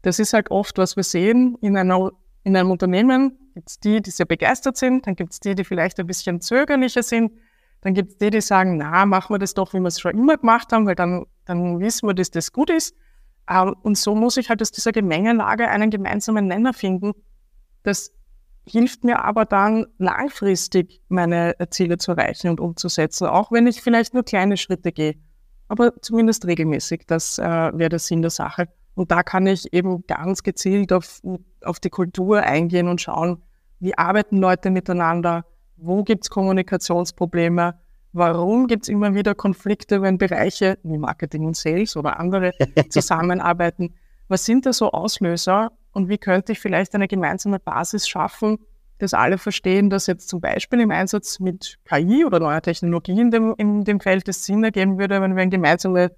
Das 0.03 0.19
ist 0.19 0.33
halt 0.33 0.51
oft, 0.51 0.77
was 0.77 0.95
wir 0.95 1.03
sehen 1.03 1.57
in, 1.61 1.75
einer, 1.75 2.11
in 2.43 2.55
einem 2.55 2.69
Unternehmen. 2.69 3.39
Gibt 3.55 3.69
es 3.69 3.79
die, 3.79 4.01
die 4.01 4.11
sehr 4.11 4.25
begeistert 4.25 4.77
sind, 4.77 5.07
dann 5.07 5.15
gibt 5.15 5.33
es 5.33 5.39
die, 5.39 5.55
die 5.55 5.63
vielleicht 5.63 5.99
ein 5.99 6.07
bisschen 6.07 6.41
zögerlicher 6.41 7.03
sind, 7.03 7.31
dann 7.81 7.93
gibt 7.93 8.11
es 8.11 8.17
die, 8.17 8.29
die 8.29 8.41
sagen, 8.41 8.77
na, 8.77 9.05
machen 9.05 9.33
wir 9.33 9.39
das 9.39 9.53
doch, 9.53 9.73
wie 9.73 9.79
wir 9.79 9.87
es 9.87 9.99
schon 9.99 10.17
immer 10.17 10.37
gemacht 10.37 10.71
haben, 10.71 10.85
weil 10.85 10.95
dann, 10.95 11.25
dann 11.45 11.79
wissen 11.79 12.07
wir, 12.07 12.13
dass 12.13 12.31
das 12.31 12.51
gut 12.51 12.69
ist. 12.69 12.95
Ähm, 13.49 13.75
und 13.83 13.97
so 13.97 14.15
muss 14.15 14.37
ich 14.37 14.49
halt 14.49 14.61
aus 14.61 14.71
dieser 14.71 14.91
Gemengelage 14.91 15.67
einen 15.67 15.89
gemeinsamen 15.89 16.47
Nenner 16.47 16.73
finden. 16.73 17.13
Das 17.83 18.11
hilft 18.65 19.03
mir 19.03 19.23
aber 19.23 19.45
dann 19.45 19.85
langfristig 19.97 21.01
meine 21.09 21.55
Ziele 21.69 21.97
zu 21.97 22.11
erreichen 22.11 22.49
und 22.49 22.59
umzusetzen, 22.59 23.27
auch 23.27 23.51
wenn 23.51 23.67
ich 23.67 23.81
vielleicht 23.81 24.13
nur 24.13 24.23
kleine 24.23 24.57
Schritte 24.57 24.91
gehe, 24.91 25.15
aber 25.67 26.01
zumindest 26.01 26.45
regelmäßig. 26.45 27.03
Das 27.07 27.37
äh, 27.37 27.43
wäre 27.43 27.89
der 27.89 27.99
Sinn 27.99 28.21
der 28.21 28.31
Sache. 28.31 28.69
Und 28.95 29.11
da 29.11 29.23
kann 29.23 29.47
ich 29.47 29.73
eben 29.73 30.05
ganz 30.07 30.43
gezielt 30.43 30.93
auf, 30.93 31.21
auf 31.63 31.79
die 31.79 31.89
Kultur 31.89 32.41
eingehen 32.41 32.87
und 32.87 33.01
schauen, 33.01 33.41
wie 33.79 33.97
arbeiten 33.97 34.37
Leute 34.37 34.69
miteinander, 34.69 35.45
wo 35.77 36.03
gibt 36.03 36.25
es 36.25 36.29
Kommunikationsprobleme, 36.29 37.75
warum 38.13 38.67
gibt 38.67 38.83
es 38.83 38.89
immer 38.89 39.15
wieder 39.15 39.35
Konflikte, 39.35 40.01
wenn 40.01 40.17
Bereiche 40.17 40.77
wie 40.83 40.97
Marketing 40.97 41.45
und 41.45 41.57
Sales 41.57 41.97
oder 41.97 42.19
andere 42.19 42.53
zusammenarbeiten. 42.89 43.95
Was 44.27 44.45
sind 44.45 44.65
da 44.65 44.73
so 44.73 44.91
Auslöser 44.91 45.71
und 45.91 46.09
wie 46.09 46.17
könnte 46.17 46.53
ich 46.53 46.59
vielleicht 46.59 46.95
eine 46.95 47.07
gemeinsame 47.07 47.59
Basis 47.59 48.07
schaffen, 48.07 48.59
dass 48.99 49.13
alle 49.13 49.37
verstehen, 49.37 49.89
dass 49.89 50.07
jetzt 50.07 50.29
zum 50.29 50.39
Beispiel 50.39 50.79
im 50.79 50.91
Einsatz 50.91 51.39
mit 51.39 51.77
KI 51.85 52.23
oder 52.25 52.39
neuer 52.39 52.61
Technologie 52.61 53.19
in 53.19 53.31
dem, 53.31 53.53
in 53.57 53.83
dem 53.83 53.99
Feld 53.99 54.27
es 54.29 54.45
Sinn 54.45 54.63
ergeben 54.63 54.97
würde, 54.97 55.21
wenn 55.21 55.35
wir 55.35 55.41
ein 55.41 55.49
gemeinsames 55.49 56.11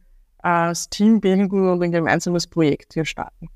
äh, 0.46 0.74
Team 0.92 1.20
bilden 1.20 1.50
und 1.50 1.84
ein 1.84 1.92
gemeinsames 1.92 2.48
Projekt 2.48 2.94
hier 2.94 3.06
starten. 3.06 3.50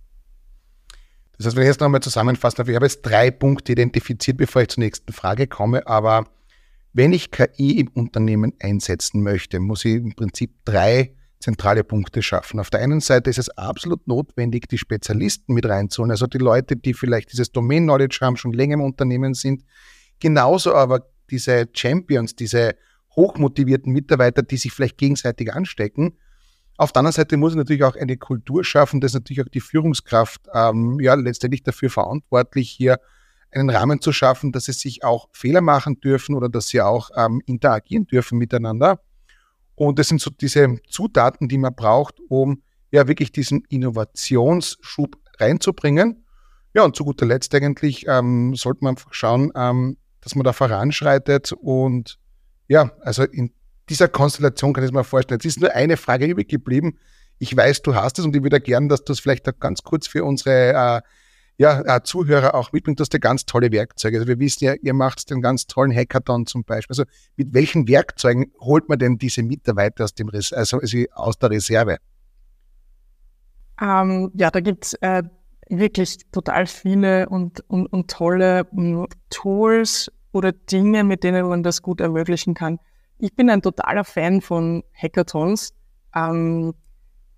Das 1.37 1.45
heißt, 1.45 1.55
wenn 1.55 1.63
ich 1.63 1.69
jetzt 1.69 1.79
nochmal 1.79 2.01
zusammenfassen 2.01 2.57
darf, 2.57 2.67
ich 2.67 2.75
habe 2.75 2.85
jetzt 2.85 3.01
drei 3.03 3.31
Punkte 3.31 3.71
identifiziert, 3.71 4.37
bevor 4.37 4.63
ich 4.63 4.69
zur 4.69 4.83
nächsten 4.83 5.13
Frage 5.13 5.47
komme, 5.47 5.87
aber 5.87 6.25
wenn 6.91 7.13
ich 7.13 7.31
KI 7.31 7.79
im 7.79 7.87
Unternehmen 7.89 8.53
einsetzen 8.59 9.21
möchte, 9.21 9.59
muss 9.59 9.85
ich 9.85 9.95
im 9.95 10.15
Prinzip 10.15 10.51
drei 10.65 11.13
zentrale 11.39 11.85
Punkte 11.85 12.21
schaffen. 12.21 12.59
Auf 12.59 12.69
der 12.69 12.81
einen 12.81 12.99
Seite 12.99 13.29
ist 13.29 13.37
es 13.37 13.49
absolut 13.49 14.05
notwendig, 14.07 14.67
die 14.67 14.77
Spezialisten 14.77 15.53
mit 15.53 15.65
reinzuholen, 15.65 16.11
also 16.11 16.27
die 16.27 16.39
Leute, 16.39 16.75
die 16.75 16.93
vielleicht 16.93 17.31
dieses 17.31 17.51
Domain-Knowledge 17.51 18.17
haben, 18.21 18.35
schon 18.35 18.51
länger 18.51 18.73
im 18.73 18.81
Unternehmen 18.81 19.33
sind. 19.33 19.63
Genauso 20.19 20.73
aber 20.73 21.07
diese 21.29 21.69
Champions, 21.71 22.35
diese 22.35 22.75
hochmotivierten 23.15 23.93
Mitarbeiter, 23.93 24.41
die 24.43 24.57
sich 24.57 24.73
vielleicht 24.73 24.97
gegenseitig 24.97 25.53
anstecken. 25.53 26.17
Auf 26.79 26.93
der 26.93 27.01
anderen 27.01 27.11
Seite 27.11 27.35
muss 27.35 27.51
ich 27.51 27.57
natürlich 27.57 27.83
auch 27.83 27.97
eine 27.97 28.15
Kultur 28.15 28.63
schaffen, 28.63 29.01
dass 29.01 29.13
natürlich 29.13 29.41
auch 29.41 29.49
die 29.49 29.59
Führungskraft 29.59 30.47
ähm, 30.53 30.97
ja 31.01 31.13
letztendlich 31.15 31.61
dafür 31.61 31.89
verantwortlich 31.89 32.69
hier 32.69 33.01
einen 33.51 33.69
Rahmen 33.69 33.99
zu 33.99 34.13
schaffen, 34.13 34.53
dass 34.53 34.63
sie 34.63 34.71
sich 34.71 35.03
auch 35.03 35.27
Fehler 35.33 35.59
machen 35.59 35.99
dürfen 35.99 36.35
oder 36.35 36.47
dass 36.47 36.69
sie 36.69 36.79
auch 36.79 37.09
ähm, 37.17 37.41
interagieren 37.45 38.07
dürfen 38.07 38.37
miteinander. 38.37 39.01
Und 39.75 39.99
das 39.99 40.07
sind 40.07 40.21
so 40.21 40.29
diese 40.29 40.77
Zutaten, 40.87 41.49
die 41.49 41.57
man 41.57 41.75
braucht, 41.75 42.15
um 42.29 42.63
ja 42.91 43.09
wirklich 43.09 43.33
diesen 43.33 43.65
Innovationsschub 43.67 45.17
reinzubringen. 45.37 46.23
Ja, 46.73 46.85
und 46.85 46.95
zu 46.95 47.03
guter 47.03 47.25
Letzt 47.25 47.53
eigentlich 47.55 48.05
ähm, 48.07 48.55
sollte 48.55 48.85
man 48.85 48.95
schauen, 49.11 49.51
ähm, 49.53 49.97
dass 50.21 50.33
man 50.33 50.45
da 50.45 50.53
voranschreitet. 50.53 51.51
Und 51.51 52.19
ja, 52.69 52.93
also 53.01 53.23
in 53.23 53.51
dieser 53.89 54.07
Konstellation 54.07 54.73
kann 54.73 54.83
ich 54.83 54.89
es 54.89 54.93
mir 54.93 55.03
vorstellen. 55.03 55.39
Jetzt 55.41 55.45
ist 55.45 55.61
nur 55.61 55.73
eine 55.73 55.97
Frage 55.97 56.25
übrig 56.25 56.47
geblieben. 56.47 56.97
Ich 57.39 57.55
weiß, 57.55 57.81
du 57.81 57.95
hast 57.95 58.19
es 58.19 58.25
und 58.25 58.35
ich 58.35 58.43
würde 58.43 58.59
gerne, 58.59 58.87
dass 58.87 59.03
du 59.03 59.13
es 59.13 59.19
vielleicht 59.19 59.45
ganz 59.59 59.83
kurz 59.83 60.07
für 60.07 60.23
unsere 60.23 60.73
äh, 60.73 61.01
ja, 61.57 61.81
äh, 61.81 62.01
Zuhörer 62.03 62.55
auch 62.55 62.71
mitbringt, 62.71 62.99
dass 62.99 63.09
der 63.09 63.19
ganz 63.19 63.45
tolle 63.45 63.71
Werkzeuge. 63.71 64.17
Also 64.17 64.27
wir 64.27 64.39
wissen 64.39 64.63
ja, 64.63 64.73
ihr 64.81 64.93
macht 64.93 65.29
den 65.29 65.41
ganz 65.41 65.67
tollen 65.67 65.93
Hackathon 65.93 66.45
zum 66.45 66.63
Beispiel. 66.63 66.93
Also 66.93 67.03
mit 67.35 67.53
welchen 67.53 67.87
Werkzeugen 67.87 68.53
holt 68.61 68.87
man 68.87 68.97
denn 68.97 69.17
diese 69.17 69.43
Mitarbeiter 69.43 70.05
aus, 70.05 70.13
dem 70.13 70.29
Res 70.29 70.53
also 70.53 70.79
aus 71.13 71.37
der 71.37 71.49
Reserve? 71.49 71.97
Ähm, 73.81 74.31
ja, 74.35 74.51
da 74.51 74.59
gibt's 74.61 74.93
äh, 75.01 75.23
wirklich 75.69 76.17
total 76.31 76.65
viele 76.65 77.27
und, 77.29 77.61
und, 77.69 77.87
und 77.87 78.09
tolle 78.09 78.65
hm, 78.71 79.07
Tools 79.29 80.11
oder 80.31 80.51
Dinge, 80.51 81.03
mit 81.03 81.23
denen 81.23 81.47
man 81.47 81.63
das 81.63 81.81
gut 81.81 82.01
ermöglichen 82.01 82.53
kann. 82.53 82.79
Ich 83.21 83.35
bin 83.35 83.49
ein 83.49 83.61
totaler 83.61 84.05
Fan 84.05 84.39
von 84.39 84.83
Hackathons. 84.93 85.73
Ähm, 86.15 86.73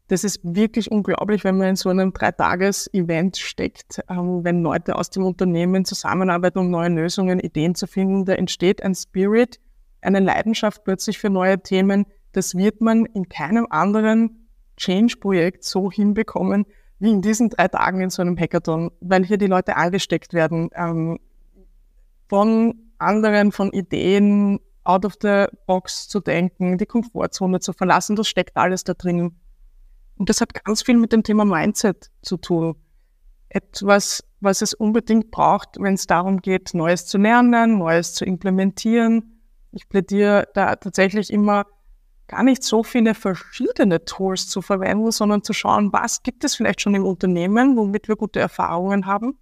das 0.08 0.24
ist 0.24 0.42
wirklich 0.44 0.92
unglaublich, 0.92 1.44
wenn 1.44 1.58
man 1.58 1.70
in 1.70 1.76
so 1.76 1.90
einem 1.90 2.14
Dreitages-Event 2.14 3.38
steckt, 3.38 4.00
ähm, 4.08 4.44
wenn 4.44 4.62
Leute 4.62 4.96
aus 4.96 5.10
dem 5.10 5.24
Unternehmen 5.24 5.84
zusammenarbeiten, 5.84 6.60
um 6.60 6.70
neue 6.70 6.90
Lösungen, 6.90 7.40
Ideen 7.40 7.74
zu 7.74 7.88
finden. 7.88 8.26
Da 8.26 8.34
entsteht 8.34 8.84
ein 8.84 8.94
Spirit, 8.94 9.60
eine 10.02 10.20
Leidenschaft 10.20 10.84
plötzlich 10.84 11.18
für 11.18 11.32
neue 11.32 11.60
Themen. 11.64 12.06
Das 12.32 12.56
wird 12.56 12.82
man 12.82 13.06
in 13.08 13.28
keinem 13.28 13.66
anderen 13.72 14.48
Change-Projekt 14.78 15.64
so 15.64 15.92
hinbekommen 15.92 16.66
wie 17.00 17.10
in 17.10 17.24
diesen 17.24 17.50
drei 17.50 17.68
Tagen 17.68 18.02
in 18.02 18.12
so 18.12 18.22
einem 18.22 18.38
Hackathon, 18.38 18.92
weil 19.00 19.26
hier 19.26 19.40
die 19.40 19.48
Leute 19.48 19.76
angesteckt 19.76 20.34
werden 20.34 20.70
ähm, 20.76 21.20
von 22.30 22.76
anderen, 23.00 23.52
von 23.52 23.72
Ideen, 23.72 24.60
out 24.84 25.06
of 25.06 25.16
the 25.22 25.46
box 25.68 26.08
zu 26.08 26.20
denken, 26.20 26.78
die 26.78 26.86
Komfortzone 26.86 27.60
zu 27.60 27.74
verlassen. 27.74 28.16
Das 28.16 28.28
steckt 28.28 28.58
alles 28.58 28.84
da 28.84 28.94
drin. 28.94 29.36
Und 30.18 30.30
das 30.30 30.42
hat 30.42 30.54
ganz 30.64 30.84
viel 30.84 30.98
mit 30.98 31.12
dem 31.12 31.24
Thema 31.24 31.46
Mindset 31.46 32.12
zu 32.22 32.38
tun. 32.38 32.76
Etwas, 33.50 34.24
was 34.40 34.62
es 34.62 34.74
unbedingt 34.74 35.32
braucht, 35.32 35.78
wenn 35.80 35.96
es 35.96 36.08
darum 36.08 36.42
geht, 36.42 36.74
Neues 36.74 37.06
zu 37.06 37.18
lernen, 37.18 37.78
Neues 37.78 38.14
zu 38.14 38.26
implementieren. 38.26 39.42
Ich 39.72 39.88
plädiere 39.90 40.48
da 40.54 40.76
tatsächlich 40.76 41.32
immer 41.32 41.66
gar 42.28 42.44
nicht 42.44 42.64
so 42.64 42.82
viele 42.84 43.14
verschiedene 43.14 44.06
Tools 44.06 44.48
zu 44.48 44.62
verwenden, 44.62 45.12
sondern 45.12 45.44
zu 45.44 45.54
schauen, 45.54 45.92
was 45.92 46.24
gibt 46.24 46.44
es 46.44 46.56
vielleicht 46.56 46.82
schon 46.82 46.96
im 46.96 47.06
Unternehmen, 47.06 47.76
womit 47.76 48.08
wir 48.08 48.16
gute 48.16 48.40
Erfahrungen 48.40 49.06
haben, 49.06 49.38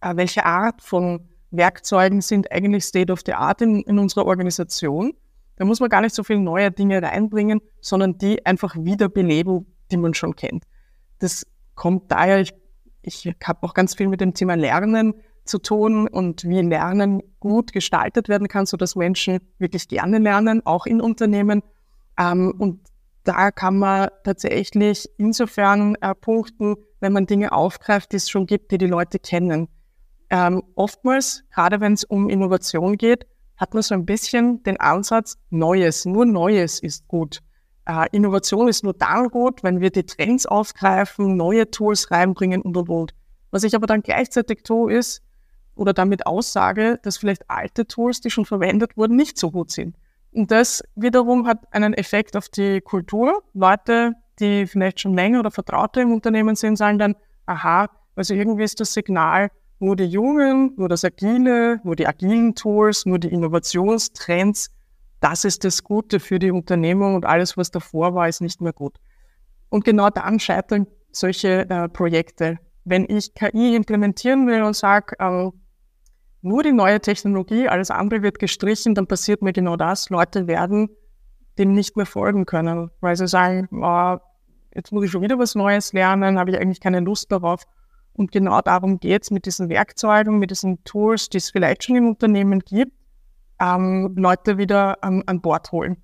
äh, 0.00 0.16
welche 0.16 0.46
Art 0.46 0.80
von 0.80 1.28
Werkzeugen 1.56 2.20
sind 2.20 2.50
eigentlich 2.52 2.84
State 2.84 3.12
of 3.12 3.22
the 3.26 3.34
Art 3.34 3.62
in, 3.62 3.82
in 3.82 3.98
unserer 3.98 4.26
Organisation. 4.26 5.14
Da 5.56 5.64
muss 5.64 5.80
man 5.80 5.88
gar 5.88 6.00
nicht 6.00 6.14
so 6.14 6.24
viele 6.24 6.40
neue 6.40 6.70
Dinge 6.70 7.02
reinbringen, 7.02 7.60
sondern 7.80 8.18
die 8.18 8.44
einfach 8.44 8.74
wiederbeleben, 8.76 9.66
die 9.90 9.96
man 9.96 10.14
schon 10.14 10.34
kennt. 10.34 10.64
Das 11.20 11.46
kommt 11.74 12.10
daher, 12.10 12.40
ich, 12.40 12.54
ich 13.02 13.32
habe 13.44 13.62
auch 13.62 13.74
ganz 13.74 13.94
viel 13.94 14.08
mit 14.08 14.20
dem 14.20 14.34
Thema 14.34 14.54
Lernen 14.54 15.14
zu 15.44 15.58
tun 15.58 16.08
und 16.08 16.44
wie 16.44 16.60
Lernen 16.60 17.22
gut 17.38 17.72
gestaltet 17.72 18.28
werden 18.28 18.48
kann, 18.48 18.66
so 18.66 18.76
dass 18.76 18.96
Menschen 18.96 19.40
wirklich 19.58 19.88
gerne 19.88 20.18
lernen, 20.18 20.64
auch 20.64 20.86
in 20.86 21.00
Unternehmen. 21.00 21.62
Ähm, 22.18 22.54
und 22.58 22.80
da 23.24 23.50
kann 23.50 23.78
man 23.78 24.08
tatsächlich 24.24 25.08
insofern 25.18 25.96
äh, 25.96 26.14
punkten, 26.14 26.76
wenn 27.00 27.12
man 27.12 27.26
Dinge 27.26 27.52
aufgreift, 27.52 28.12
die 28.12 28.16
es 28.16 28.30
schon 28.30 28.46
gibt, 28.46 28.70
die 28.70 28.78
die 28.78 28.86
Leute 28.86 29.18
kennen. 29.18 29.68
Ähm, 30.34 30.64
oftmals, 30.74 31.44
gerade 31.54 31.80
wenn 31.80 31.92
es 31.92 32.02
um 32.02 32.28
Innovation 32.28 32.96
geht, 32.96 33.24
hat 33.56 33.72
man 33.72 33.84
so 33.84 33.94
ein 33.94 34.04
bisschen 34.04 34.64
den 34.64 34.80
Ansatz, 34.80 35.38
Neues, 35.50 36.06
nur 36.06 36.26
Neues 36.26 36.80
ist 36.80 37.06
gut. 37.06 37.38
Äh, 37.86 38.06
Innovation 38.10 38.66
ist 38.66 38.82
nur 38.82 38.94
dann 38.94 39.28
gut, 39.28 39.62
wenn 39.62 39.80
wir 39.80 39.90
die 39.90 40.04
Trends 40.04 40.44
aufgreifen, 40.44 41.36
neue 41.36 41.70
Tools 41.70 42.10
reinbringen 42.10 42.62
und 42.62 42.76
und 42.76 42.88
und. 42.88 43.14
Was 43.52 43.62
ich 43.62 43.76
aber 43.76 43.86
dann 43.86 44.02
gleichzeitig 44.02 44.64
tue, 44.64 44.92
ist 44.92 45.22
oder 45.76 45.92
damit 45.92 46.26
aussage, 46.26 46.98
dass 47.04 47.16
vielleicht 47.16 47.48
alte 47.48 47.86
Tools, 47.86 48.20
die 48.20 48.30
schon 48.30 48.44
verwendet 48.44 48.96
wurden, 48.96 49.14
nicht 49.14 49.38
so 49.38 49.52
gut 49.52 49.70
sind. 49.70 49.94
Und 50.32 50.50
das 50.50 50.82
wiederum 50.96 51.46
hat 51.46 51.72
einen 51.72 51.94
Effekt 51.94 52.36
auf 52.36 52.48
die 52.48 52.80
Kultur. 52.80 53.44
Leute, 53.52 54.14
die 54.40 54.66
vielleicht 54.66 54.98
schon 54.98 55.14
länger 55.14 55.38
oder 55.38 55.52
Vertraute 55.52 56.00
im 56.00 56.12
Unternehmen 56.12 56.56
sind, 56.56 56.74
sagen 56.74 56.98
dann, 56.98 57.14
aha, 57.46 57.88
also 58.16 58.34
irgendwie 58.34 58.64
ist 58.64 58.80
das 58.80 58.94
Signal, 58.94 59.50
nur 59.84 59.96
die 59.96 60.04
Jungen, 60.04 60.72
nur 60.76 60.88
das 60.88 61.04
Agile, 61.04 61.80
nur 61.84 61.96
die 61.96 62.06
agilen 62.06 62.54
Tools, 62.54 63.06
nur 63.06 63.18
die 63.18 63.28
Innovationstrends 63.28 64.70
das 65.24 65.46
ist 65.46 65.64
das 65.64 65.82
Gute 65.82 66.20
für 66.20 66.38
die 66.38 66.50
Unternehmung 66.50 67.14
und 67.14 67.24
alles, 67.24 67.56
was 67.56 67.70
davor 67.70 68.14
war, 68.14 68.28
ist 68.28 68.42
nicht 68.42 68.60
mehr 68.60 68.74
gut. 68.74 68.98
Und 69.70 69.82
genau 69.82 70.10
dann 70.10 70.38
scheitern 70.38 70.86
solche 71.12 71.66
äh, 71.70 71.88
Projekte. 71.88 72.58
Wenn 72.84 73.06
ich 73.08 73.32
KI 73.32 73.74
implementieren 73.74 74.46
will 74.46 74.62
und 74.62 74.76
sage, 74.76 75.16
äh, 75.18 75.48
nur 76.42 76.62
die 76.62 76.72
neue 76.72 77.00
Technologie, 77.00 77.68
alles 77.68 77.90
andere 77.90 78.20
wird 78.20 78.38
gestrichen, 78.38 78.94
dann 78.94 79.06
passiert 79.06 79.40
mir 79.40 79.54
genau 79.54 79.76
das. 79.76 80.10
Leute 80.10 80.46
werden 80.46 80.90
dem 81.56 81.72
nicht 81.72 81.96
mehr 81.96 82.04
folgen 82.04 82.44
können, 82.44 82.90
weil 83.00 83.16
sie 83.16 83.26
sagen, 83.26 83.66
oh, 83.72 84.18
jetzt 84.74 84.92
muss 84.92 85.06
ich 85.06 85.10
schon 85.10 85.22
wieder 85.22 85.38
was 85.38 85.54
Neues 85.54 85.94
lernen, 85.94 86.38
habe 86.38 86.50
ich 86.50 86.58
eigentlich 86.58 86.80
keine 86.80 87.00
Lust 87.00 87.32
darauf. 87.32 87.62
Und 88.14 88.30
genau 88.30 88.60
darum 88.60 89.00
geht 89.00 89.24
es 89.24 89.30
mit 89.30 89.44
diesen 89.44 89.68
Werkzeugen, 89.68 90.38
mit 90.38 90.50
diesen 90.50 90.82
Tools, 90.84 91.28
die 91.28 91.38
es 91.38 91.50
vielleicht 91.50 91.84
schon 91.84 91.96
im 91.96 92.08
Unternehmen 92.08 92.60
gibt, 92.60 92.92
ähm, 93.60 94.14
Leute 94.16 94.56
wieder 94.56 95.02
an, 95.02 95.22
an 95.26 95.40
Bord 95.40 95.72
holen. 95.72 95.96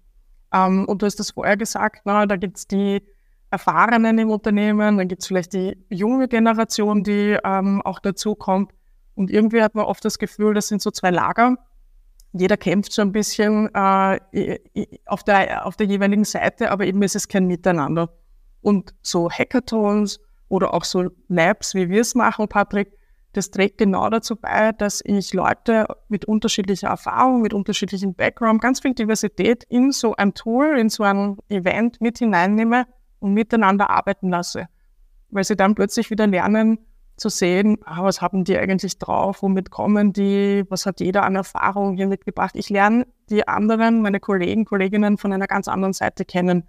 Ähm, 0.52 0.84
und 0.86 1.02
du 1.02 1.06
hast 1.06 1.20
das 1.20 1.30
vorher 1.30 1.56
gesagt, 1.56 2.02
na, 2.04 2.26
da 2.26 2.36
gibt 2.36 2.56
es 2.58 2.66
die 2.66 3.02
Erfahrenen 3.50 4.18
im 4.18 4.30
Unternehmen, 4.30 4.98
dann 4.98 5.08
gibt 5.08 5.22
es 5.22 5.28
vielleicht 5.28 5.52
die 5.52 5.76
junge 5.88 6.28
Generation, 6.28 7.02
die 7.02 7.36
ähm, 7.44 7.82
auch 7.82 8.00
dazu 8.00 8.34
kommt. 8.34 8.72
Und 9.14 9.30
irgendwie 9.30 9.62
hat 9.62 9.74
man 9.74 9.84
oft 9.84 10.04
das 10.04 10.18
Gefühl, 10.18 10.54
das 10.54 10.68
sind 10.68 10.82
so 10.82 10.90
zwei 10.90 11.10
Lager. 11.10 11.56
Jeder 12.32 12.56
kämpft 12.56 12.92
so 12.92 13.02
ein 13.02 13.12
bisschen 13.12 13.68
äh, 13.74 14.58
auf, 15.06 15.24
der, 15.24 15.66
auf 15.66 15.76
der 15.76 15.86
jeweiligen 15.86 16.24
Seite, 16.24 16.70
aber 16.70 16.86
eben 16.86 17.02
ist 17.02 17.16
es 17.16 17.26
kein 17.26 17.46
Miteinander. 17.46 18.10
Und 18.62 18.94
so 19.02 19.28
Hackathons 19.30 20.20
oder 20.50 20.74
auch 20.74 20.84
so 20.84 21.08
Labs, 21.28 21.74
wie 21.74 21.88
wir 21.88 22.02
es 22.02 22.14
machen, 22.14 22.48
Patrick, 22.48 22.92
das 23.32 23.52
trägt 23.52 23.78
genau 23.78 24.10
dazu 24.10 24.34
bei, 24.34 24.72
dass 24.72 25.00
ich 25.04 25.32
Leute 25.32 25.86
mit 26.08 26.24
unterschiedlicher 26.24 26.88
Erfahrung, 26.88 27.42
mit 27.42 27.54
unterschiedlichem 27.54 28.14
Background, 28.14 28.60
ganz 28.60 28.80
viel 28.80 28.92
Diversität 28.92 29.64
in 29.68 29.92
so 29.92 30.16
ein 30.16 30.34
Tool, 30.34 30.76
in 30.76 30.88
so 30.88 31.04
ein 31.04 31.36
Event 31.48 32.00
mit 32.00 32.18
hineinnehme 32.18 32.86
und 33.20 33.32
miteinander 33.32 33.88
arbeiten 33.88 34.30
lasse. 34.30 34.66
Weil 35.30 35.44
sie 35.44 35.54
dann 35.54 35.76
plötzlich 35.76 36.10
wieder 36.10 36.26
lernen 36.26 36.78
zu 37.16 37.28
sehen, 37.28 37.78
ah, 37.84 38.02
was 38.02 38.20
haben 38.20 38.42
die 38.42 38.58
eigentlich 38.58 38.98
drauf, 38.98 39.42
womit 39.42 39.70
kommen 39.70 40.12
die, 40.12 40.64
was 40.68 40.86
hat 40.86 40.98
jeder 40.98 41.22
an 41.22 41.36
Erfahrung 41.36 41.94
hier 41.94 42.08
mitgebracht. 42.08 42.56
Ich 42.56 42.68
lerne 42.68 43.06
die 43.28 43.46
anderen, 43.46 44.02
meine 44.02 44.18
Kollegen, 44.18 44.64
Kolleginnen 44.64 45.18
von 45.18 45.32
einer 45.32 45.46
ganz 45.46 45.68
anderen 45.68 45.92
Seite 45.92 46.24
kennen. 46.24 46.66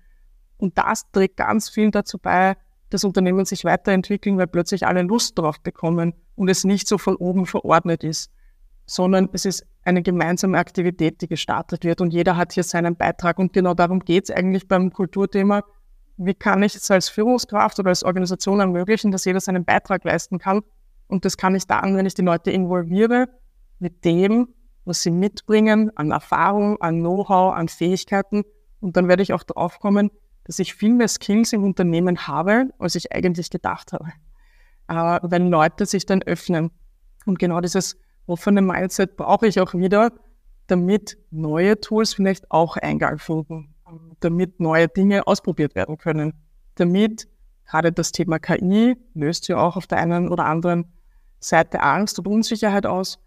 Und 0.58 0.78
das 0.78 1.10
trägt 1.12 1.38
ganz 1.38 1.70
viel 1.70 1.90
dazu 1.90 2.20
bei, 2.20 2.56
das 2.92 3.04
Unternehmen 3.04 3.46
sich 3.46 3.64
weiterentwickeln, 3.64 4.38
weil 4.38 4.48
plötzlich 4.48 4.86
alle 4.86 5.02
Lust 5.02 5.38
drauf 5.40 5.60
bekommen 5.62 6.14
und 6.36 6.50
es 6.50 6.64
nicht 6.64 6.88
so 6.88 6.98
von 6.98 7.16
oben 7.16 7.46
verordnet 7.46 8.04
ist, 8.04 8.30
sondern 8.86 9.30
es 9.32 9.46
ist 9.46 9.66
eine 9.84 10.02
gemeinsame 10.04 10.58
Aktivität, 10.58 11.22
die 11.22 11.28
gestartet 11.28 11.84
wird 11.84 12.02
und 12.02 12.14
jeder 12.14 12.38
hat 12.38 12.54
hier 12.54 12.64
seinen 12.64 12.96
Beitrag. 12.96 13.40
Und 13.40 13.54
genau 13.54 13.74
darum 13.74 14.00
geht 14.00 14.26
es 14.26 14.32
eigentlich 14.32 14.68
beim 14.68 14.92
Kulturthema. 14.92 15.64
Wie 16.18 16.34
kann 16.34 16.62
ich 16.62 16.76
es 16.76 16.92
als 16.92 17.10
Führungskraft 17.10 17.80
oder 17.80 17.90
als 17.90 18.04
Organisation 18.04 18.60
ermöglichen, 18.60 19.12
dass 19.12 19.26
jeder 19.26 19.40
seinen 19.40 19.66
Beitrag 19.66 20.04
leisten 20.04 20.38
kann? 20.38 20.62
Und 21.08 21.26
das 21.26 21.38
kann 21.38 21.56
ich 21.56 21.66
dann, 21.66 21.96
wenn 21.96 22.06
ich 22.06 22.14
die 22.14 22.22
Leute 22.22 22.52
involviere 22.52 23.28
mit 23.80 24.06
dem, 24.06 24.50
was 24.86 25.02
sie 25.02 25.12
mitbringen 25.12 25.92
an 25.96 26.12
Erfahrung, 26.12 26.80
an 26.82 27.00
Know-how, 27.00 27.54
an 27.54 27.70
Fähigkeiten. 27.70 28.44
Und 28.80 28.98
dann 28.98 29.08
werde 29.08 29.24
ich 29.24 29.34
auch 29.34 29.44
drauf 29.44 29.80
kommen, 29.80 30.12
dass 30.44 30.60
ich 30.60 30.74
viel 30.74 30.94
mehr 30.94 31.08
Skills 31.08 31.54
im 31.54 31.64
Unternehmen 31.64 32.28
habe, 32.28 32.70
als 32.80 32.96
ich 32.96 33.12
eigentlich 33.14 33.50
gedacht 33.50 33.94
habe. 33.94 34.12
Äh, 34.88 35.20
wenn 35.24 35.50
Leute 35.50 35.86
sich 35.86 36.06
dann 36.06 36.22
öffnen. 36.24 36.72
Und 37.26 37.40
genau 37.40 37.62
dieses 37.62 37.98
offene 38.26 38.62
Mindset 38.62 39.16
brauche 39.16 39.48
ich 39.48 39.60
auch 39.60 39.74
wieder, 39.74 40.12
damit 40.68 41.18
neue 41.30 41.80
Tools 41.80 42.14
vielleicht 42.14 42.50
auch 42.52 42.78
Eingang 42.78 43.20
finden, 43.20 43.74
damit 44.20 44.60
neue 44.60 44.88
Dinge 44.88 45.28
ausprobiert 45.28 45.76
werden 45.76 45.98
können, 45.98 46.34
damit 46.76 47.28
gerade 47.66 47.92
das 47.92 48.12
Thema 48.12 48.40
KI 48.40 48.98
löst 49.14 49.48
ja 49.48 49.58
auch 49.58 49.78
auf 49.78 49.88
der 49.88 50.00
einen 50.00 50.30
oder 50.30 50.46
anderen 50.46 50.86
Seite 51.40 51.82
Angst 51.82 52.20
und 52.20 52.28
Unsicherheit 52.28 52.86
aus, 52.86 53.20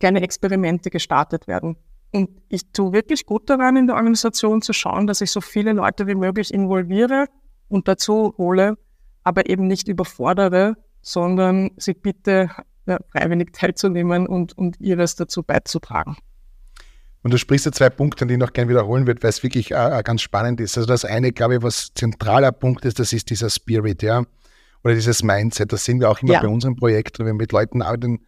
kleine 0.00 0.22
Experimente 0.22 0.90
gestartet 0.90 1.46
werden. 1.46 1.76
Und 2.16 2.30
ich 2.48 2.72
tue 2.72 2.94
wirklich 2.94 3.26
gut 3.26 3.50
daran, 3.50 3.76
in 3.76 3.88
der 3.88 3.96
Organisation 3.96 4.62
zu 4.62 4.72
schauen, 4.72 5.06
dass 5.06 5.20
ich 5.20 5.30
so 5.30 5.42
viele 5.42 5.74
Leute 5.74 6.06
wie 6.06 6.14
möglich 6.14 6.54
involviere 6.54 7.26
und 7.68 7.88
dazu 7.88 8.34
hole, 8.38 8.78
aber 9.22 9.50
eben 9.50 9.66
nicht 9.66 9.86
überfordere, 9.86 10.76
sondern 11.02 11.72
sie 11.76 11.92
bitte 11.92 12.48
ja, 12.86 12.98
freiwillig 13.10 13.52
teilzunehmen 13.52 14.26
und, 14.26 14.56
und 14.56 14.80
ihres 14.80 15.16
dazu 15.16 15.42
beizutragen. 15.42 16.16
Und 17.22 17.34
du 17.34 17.36
sprichst 17.36 17.66
ja 17.66 17.72
zwei 17.72 17.90
Punkte, 17.90 18.26
die 18.26 18.32
ich 18.32 18.40
noch 18.40 18.54
gerne 18.54 18.70
wiederholen 18.70 19.06
würde, 19.06 19.22
weil 19.22 19.28
es 19.28 19.42
wirklich 19.42 19.72
äh, 19.72 20.02
ganz 20.02 20.22
spannend 20.22 20.58
ist. 20.62 20.78
Also 20.78 20.88
das 20.88 21.04
eine, 21.04 21.32
glaube 21.32 21.56
ich, 21.56 21.62
was 21.62 21.92
zentraler 21.92 22.50
Punkt 22.50 22.86
ist, 22.86 22.98
das 22.98 23.12
ist 23.12 23.28
dieser 23.28 23.50
Spirit, 23.50 24.02
ja, 24.02 24.24
oder 24.82 24.94
dieses 24.94 25.22
Mindset. 25.22 25.70
Das 25.70 25.84
sehen 25.84 26.00
wir 26.00 26.08
auch 26.08 26.22
immer 26.22 26.32
ja. 26.32 26.40
bei 26.40 26.48
unserem 26.48 26.76
Projekt, 26.76 27.18
wenn 27.18 27.26
wir 27.26 27.34
mit 27.34 27.52
Leuten 27.52 27.82
arbeiten, 27.82 28.20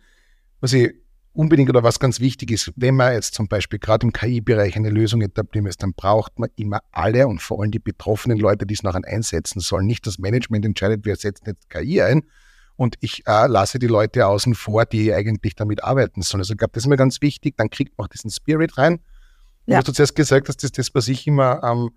was 0.60 0.74
ich 0.74 0.92
unbedingt 1.38 1.70
oder 1.70 1.84
was 1.84 2.00
ganz 2.00 2.18
wichtig 2.18 2.50
ist, 2.50 2.72
wenn 2.74 2.96
man 2.96 3.12
jetzt 3.12 3.32
zum 3.32 3.46
Beispiel 3.46 3.78
gerade 3.78 4.04
im 4.04 4.12
KI-Bereich 4.12 4.74
eine 4.74 4.90
Lösung 4.90 5.22
etablieren 5.22 5.66
ist, 5.66 5.80
dann 5.84 5.94
braucht 5.94 6.36
man 6.40 6.50
immer 6.56 6.80
alle 6.90 7.28
und 7.28 7.40
vor 7.40 7.60
allem 7.60 7.70
die 7.70 7.78
betroffenen 7.78 8.38
Leute, 8.38 8.66
die 8.66 8.74
es 8.74 8.82
nachher 8.82 9.04
einsetzen 9.06 9.60
sollen. 9.60 9.86
Nicht 9.86 10.04
das 10.08 10.18
Management 10.18 10.66
entscheidet, 10.66 11.04
wir 11.04 11.14
setzen 11.14 11.44
jetzt 11.46 11.70
KI 11.70 12.02
ein 12.02 12.24
und 12.74 12.96
ich 13.00 13.22
äh, 13.28 13.46
lasse 13.46 13.78
die 13.78 13.86
Leute 13.86 14.26
außen 14.26 14.56
vor, 14.56 14.84
die 14.84 15.14
eigentlich 15.14 15.54
damit 15.54 15.84
arbeiten 15.84 16.22
sollen. 16.22 16.40
Also 16.40 16.54
ich 16.54 16.58
glaube, 16.58 16.72
das 16.74 16.82
ist 16.82 16.88
mir 16.88 16.96
ganz 16.96 17.22
wichtig. 17.22 17.56
Dann 17.56 17.70
kriegt 17.70 17.96
man 17.96 18.06
auch 18.06 18.08
diesen 18.08 18.32
Spirit 18.32 18.76
rein. 18.76 18.98
Ja. 19.66 19.80
Du 19.80 19.86
hast 19.86 19.94
zuerst 19.94 20.16
gesagt, 20.16 20.48
dass 20.48 20.56
das 20.56 20.72
das, 20.72 20.92
was 20.92 21.06
ich 21.06 21.24
immer 21.28 21.62
ähm, 21.62 21.90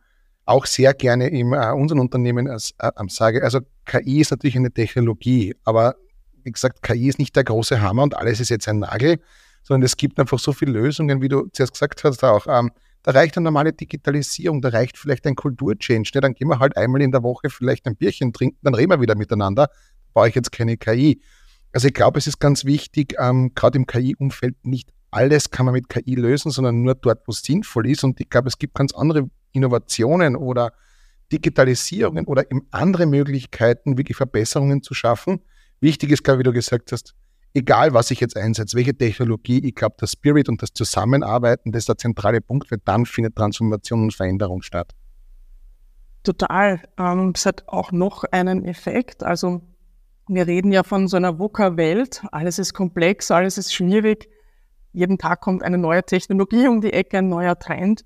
auch 0.46 0.68
sehr 0.68 0.94
gerne 0.94 1.30
in 1.30 1.52
äh, 1.54 1.72
unseren 1.72 2.00
Unternehmen 2.00 2.48
als, 2.48 2.76
äh, 2.78 2.92
sage. 3.08 3.44
Also 3.44 3.62
KI 3.86 4.22
ist 4.22 4.30
natürlich 4.30 4.56
eine 4.56 4.72
Technologie, 4.72 5.56
aber 5.64 5.96
wie 6.44 6.52
gesagt, 6.52 6.82
KI 6.82 7.08
ist 7.08 7.20
nicht 7.20 7.36
der 7.36 7.44
große 7.44 7.82
Hammer 7.82 8.04
und 8.04 8.16
alles 8.16 8.40
ist 8.40 8.50
jetzt 8.50 8.68
ein 8.68 8.80
Nagel, 8.80 9.20
sondern 9.64 9.84
es 9.84 9.98
gibt 9.98 10.20
einfach 10.20 10.40
so 10.40 10.54
viele 10.54 10.72
Lösungen, 10.72 11.22
wie 11.22 11.30
du 11.30 11.48
zuerst 11.54 11.74
gesagt 11.74 12.04
hast, 12.04 12.24
auch. 12.24 12.48
Ähm, 12.48 12.72
da 13.04 13.12
reicht 13.12 13.36
eine 13.38 13.46
normale 13.46 13.74
Digitalisierung, 13.74 14.62
da 14.62 14.70
reicht 14.70 14.98
vielleicht 14.98 15.26
ein 15.26 15.36
Kulturchange. 15.36 16.08
Ne? 16.14 16.22
Dann 16.22 16.34
gehen 16.34 16.48
wir 16.50 16.60
halt 16.60 16.78
einmal 16.78 17.02
in 17.02 17.12
der 17.12 17.24
Woche 17.24 17.50
vielleicht 17.50 17.88
ein 17.88 17.96
Bierchen 17.96 18.32
trinken, 18.32 18.58
dann 18.62 18.76
reden 18.76 18.92
wir 18.92 19.02
wieder 19.02 19.16
miteinander. 19.16 19.70
Brauche 20.14 20.30
ich 20.30 20.36
jetzt 20.36 20.52
keine 20.52 20.78
KI. 20.78 21.22
Also 21.74 21.88
ich 21.88 21.94
glaube, 21.94 22.20
es 22.20 22.28
ist 22.28 22.40
ganz 22.40 22.66
wichtig, 22.66 23.16
ähm, 23.18 23.54
gerade 23.56 23.78
im 23.78 23.88
KI-Umfeld 23.88 24.66
nicht 24.66 24.92
alles 25.12 25.52
kann 25.52 25.66
man 25.66 25.74
mit 25.74 25.90
KI 25.90 26.16
lösen, 26.16 26.52
sondern 26.52 26.82
nur 26.84 26.96
dort, 26.96 27.28
wo 27.28 27.32
es 27.32 27.42
sinnvoll 27.42 27.88
ist. 27.88 28.04
Und 28.04 28.20
ich 28.20 28.30
glaube, 28.30 28.48
es 28.48 28.58
gibt 28.58 28.76
ganz 28.76 28.94
andere 28.94 29.30
Innovationen 29.52 30.36
oder 30.36 30.74
Digitalisierungen 31.32 32.26
oder 32.26 32.50
eben 32.50 32.68
andere 32.72 33.06
Möglichkeiten, 33.06 33.98
wirklich 33.98 34.18
Verbesserungen 34.18 34.84
zu 34.84 34.94
schaffen, 34.94 35.42
Wichtig 35.82 36.12
ist, 36.12 36.24
glaube 36.24 36.40
wie 36.40 36.44
du 36.44 36.54
gesagt 36.54 36.92
hast, 36.92 37.16
egal 37.54 37.94
was 37.94 38.12
ich 38.12 38.20
jetzt 38.20 38.38
einsetze, 38.38 38.78
welche 38.78 38.96
Technologie, 38.96 39.60
ich 39.66 39.76
glaube, 39.76 39.96
der 40.00 40.08
Spirit 40.08 40.48
und 40.48 40.62
das 40.62 40.74
Zusammenarbeiten, 40.74 41.72
das 41.72 41.82
ist 41.82 41.90
der 41.90 41.98
zentrale 41.98 42.40
Punkt, 42.40 42.72
weil 42.72 42.80
dann 42.86 43.06
findet 43.06 43.36
Transformation 43.36 44.04
und 44.04 44.14
Veränderung 44.14 44.62
statt. 44.62 44.94
Total. 46.24 46.82
Ähm, 46.98 47.34
es 47.36 47.46
hat 47.46 47.68
auch 47.68 47.92
noch 47.92 48.24
einen 48.26 48.64
Effekt. 48.64 49.24
Also 49.24 49.62
wir 50.28 50.46
reden 50.48 50.72
ja 50.72 50.84
von 50.84 51.08
so 51.08 51.18
einer 51.18 51.40
VUCA-Welt. 51.40 52.24
Alles 52.32 52.60
ist 52.60 52.74
komplex, 52.74 53.32
alles 53.32 53.58
ist 53.58 53.74
schwierig. 53.74 54.30
Jeden 54.94 55.18
Tag 55.18 55.42
kommt 55.42 55.64
eine 55.64 55.78
neue 55.78 56.04
Technologie 56.04 56.68
um 56.68 56.80
die 56.80 56.94
Ecke, 56.94 57.18
ein 57.18 57.30
neuer 57.30 57.58
Trend. 57.58 58.06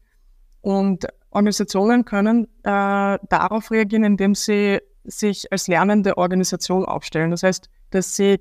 Und 0.61 1.07
Organisationen 1.29 2.05
können 2.05 2.45
äh, 2.63 3.19
darauf 3.29 3.69
reagieren, 3.69 4.05
indem 4.05 4.33
sie 4.33 4.79
sich 5.05 5.51
als 5.51 5.67
lernende 5.67 6.17
Organisation 6.17 6.85
aufstellen. 6.85 7.31
Das 7.31 7.43
heißt, 7.43 7.69
dass 7.91 8.15
sie 8.15 8.39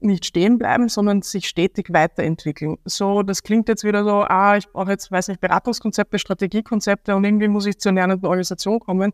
nicht 0.00 0.24
stehen 0.26 0.58
bleiben, 0.58 0.88
sondern 0.88 1.22
sich 1.22 1.48
stetig 1.48 1.92
weiterentwickeln. 1.92 2.76
So, 2.84 3.22
das 3.22 3.42
klingt 3.42 3.68
jetzt 3.68 3.84
wieder 3.84 4.04
so, 4.04 4.22
ah, 4.22 4.56
ich 4.56 4.68
brauche 4.68 4.90
jetzt, 4.90 5.10
weiß 5.10 5.28
nicht, 5.28 5.40
Beratungskonzepte, 5.40 6.18
Strategiekonzepte 6.18 7.16
und 7.16 7.24
irgendwie 7.24 7.48
muss 7.48 7.66
ich 7.66 7.78
zur 7.78 7.92
lernenden 7.92 8.26
Organisation 8.26 8.78
kommen. 8.78 9.12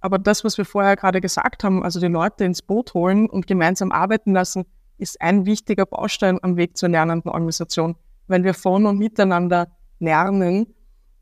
Aber 0.00 0.18
das, 0.18 0.44
was 0.44 0.58
wir 0.58 0.64
vorher 0.64 0.96
gerade 0.96 1.20
gesagt 1.20 1.64
haben, 1.64 1.82
also 1.82 1.98
die 1.98 2.06
Leute 2.06 2.44
ins 2.44 2.62
Boot 2.62 2.94
holen 2.94 3.28
und 3.28 3.46
gemeinsam 3.46 3.90
arbeiten 3.90 4.32
lassen, 4.32 4.64
ist 4.98 5.20
ein 5.20 5.46
wichtiger 5.46 5.86
Baustein 5.86 6.38
am 6.42 6.56
Weg 6.56 6.76
zur 6.76 6.90
lernenden 6.90 7.30
Organisation, 7.30 7.96
weil 8.26 8.44
wir 8.44 8.54
von 8.54 8.86
und 8.86 8.98
miteinander 8.98 9.68
lernen 9.98 10.74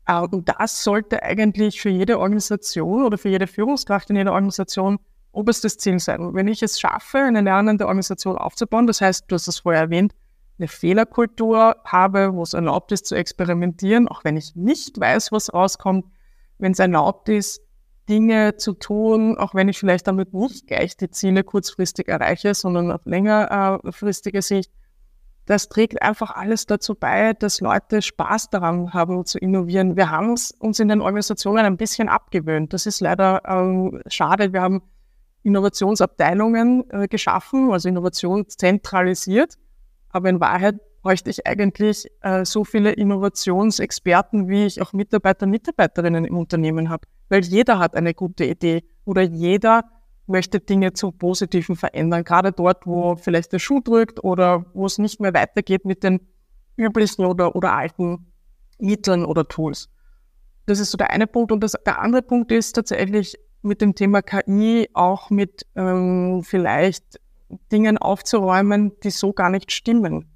und 0.07 0.49
das 0.49 0.83
sollte 0.83 1.21
eigentlich 1.21 1.81
für 1.81 1.89
jede 1.89 2.19
Organisation 2.19 3.03
oder 3.03 3.17
für 3.17 3.29
jede 3.29 3.47
Führungskraft 3.47 4.09
in 4.09 4.15
jeder 4.15 4.33
Organisation 4.33 4.99
oberstes 5.31 5.77
Ziel 5.77 5.99
sein. 5.99 6.33
Wenn 6.33 6.47
ich 6.47 6.63
es 6.63 6.79
schaffe, 6.79 7.19
eine 7.19 7.41
lernende 7.41 7.87
Organisation 7.87 8.37
aufzubauen, 8.37 8.87
das 8.87 9.01
heißt, 9.01 9.25
du 9.27 9.35
hast 9.35 9.47
es 9.47 9.59
vorher 9.59 9.81
erwähnt, 9.81 10.13
eine 10.57 10.67
Fehlerkultur 10.67 11.75
habe, 11.83 12.33
wo 12.33 12.41
es 12.41 12.53
erlaubt 12.53 12.91
ist 12.91 13.05
zu 13.05 13.15
experimentieren, 13.15 14.07
auch 14.07 14.23
wenn 14.23 14.37
ich 14.37 14.55
nicht 14.55 14.99
weiß, 14.99 15.31
was 15.31 15.53
rauskommt, 15.53 16.05
wenn 16.57 16.71
es 16.71 16.79
erlaubt 16.79 17.29
ist, 17.29 17.61
Dinge 18.09 18.55
zu 18.55 18.73
tun, 18.73 19.37
auch 19.37 19.53
wenn 19.53 19.67
ich 19.67 19.77
vielleicht 19.77 20.07
damit 20.07 20.33
nicht 20.33 20.67
gleich 20.67 20.97
die 20.97 21.11
Ziele 21.11 21.43
kurzfristig 21.43 22.07
erreiche, 22.07 22.53
sondern 22.53 22.91
auf 22.91 23.01
längerfristige 23.05 24.41
Sicht, 24.41 24.71
das 25.47 25.69
trägt 25.69 26.01
einfach 26.01 26.35
alles 26.35 26.65
dazu 26.65 26.93
bei, 26.93 27.31
dass 27.33 27.61
Leute 27.61 28.01
Spaß 28.01 28.49
daran 28.49 28.93
haben 28.93 29.25
zu 29.25 29.39
innovieren. 29.39 29.95
Wir 29.95 30.11
haben 30.11 30.33
es 30.33 30.51
uns 30.51 30.79
in 30.79 30.89
den 30.89 30.99
Organisationen 30.99 31.65
ein 31.65 31.77
bisschen 31.77 32.09
abgewöhnt. 32.09 32.73
Das 32.73 32.85
ist 32.85 32.99
leider 32.99 33.41
ähm, 33.47 34.01
schade. 34.07 34.51
Wir 34.51 34.61
haben 34.61 34.81
Innovationsabteilungen 35.43 36.83
äh, 36.91 37.07
geschaffen, 37.07 37.71
also 37.71 37.87
Innovation 37.87 38.49
zentralisiert. 38.49 39.55
Aber 40.09 40.29
in 40.29 40.41
Wahrheit 40.41 40.75
bräuchte 41.01 41.29
ich 41.29 41.47
eigentlich 41.47 42.11
äh, 42.21 42.43
so 42.43 42.65
viele 42.65 42.91
Innovationsexperten, 42.91 44.49
wie 44.49 44.65
ich 44.65 44.81
auch 44.81 44.91
Mitarbeiter 44.91 45.45
und 45.45 45.51
Mitarbeiterinnen 45.51 46.25
im 46.25 46.37
Unternehmen 46.37 46.89
habe. 46.89 47.07
Weil 47.29 47.45
jeder 47.45 47.79
hat 47.79 47.95
eine 47.95 48.13
gute 48.13 48.43
Idee 48.43 48.83
oder 49.05 49.21
jeder 49.21 49.85
möchte 50.27 50.59
Dinge 50.59 50.93
zum 50.93 51.17
Positiven 51.17 51.75
verändern, 51.75 52.23
gerade 52.23 52.51
dort, 52.51 52.85
wo 52.85 53.15
vielleicht 53.15 53.53
der 53.53 53.59
Schuh 53.59 53.79
drückt 53.79 54.23
oder 54.23 54.65
wo 54.73 54.85
es 54.85 54.97
nicht 54.97 55.19
mehr 55.19 55.33
weitergeht 55.33 55.85
mit 55.85 56.03
den 56.03 56.19
üblichen 56.75 57.25
oder, 57.25 57.55
oder 57.55 57.73
alten 57.73 58.27
Mitteln 58.77 59.25
oder 59.25 59.47
Tools. 59.47 59.89
Das 60.65 60.79
ist 60.79 60.91
so 60.91 60.97
der 60.97 61.09
eine 61.11 61.27
Punkt. 61.27 61.51
Und 61.51 61.61
das, 61.61 61.73
der 61.85 61.99
andere 61.99 62.21
Punkt 62.21 62.51
ist 62.51 62.73
tatsächlich 62.73 63.37
mit 63.61 63.81
dem 63.81 63.95
Thema 63.95 64.21
KI 64.21 64.89
auch 64.93 65.29
mit 65.29 65.65
ähm, 65.75 66.43
vielleicht 66.43 67.19
Dingen 67.71 67.97
aufzuräumen, 67.97 68.91
die 69.03 69.09
so 69.09 69.33
gar 69.33 69.49
nicht 69.49 69.71
stimmen. 69.71 70.29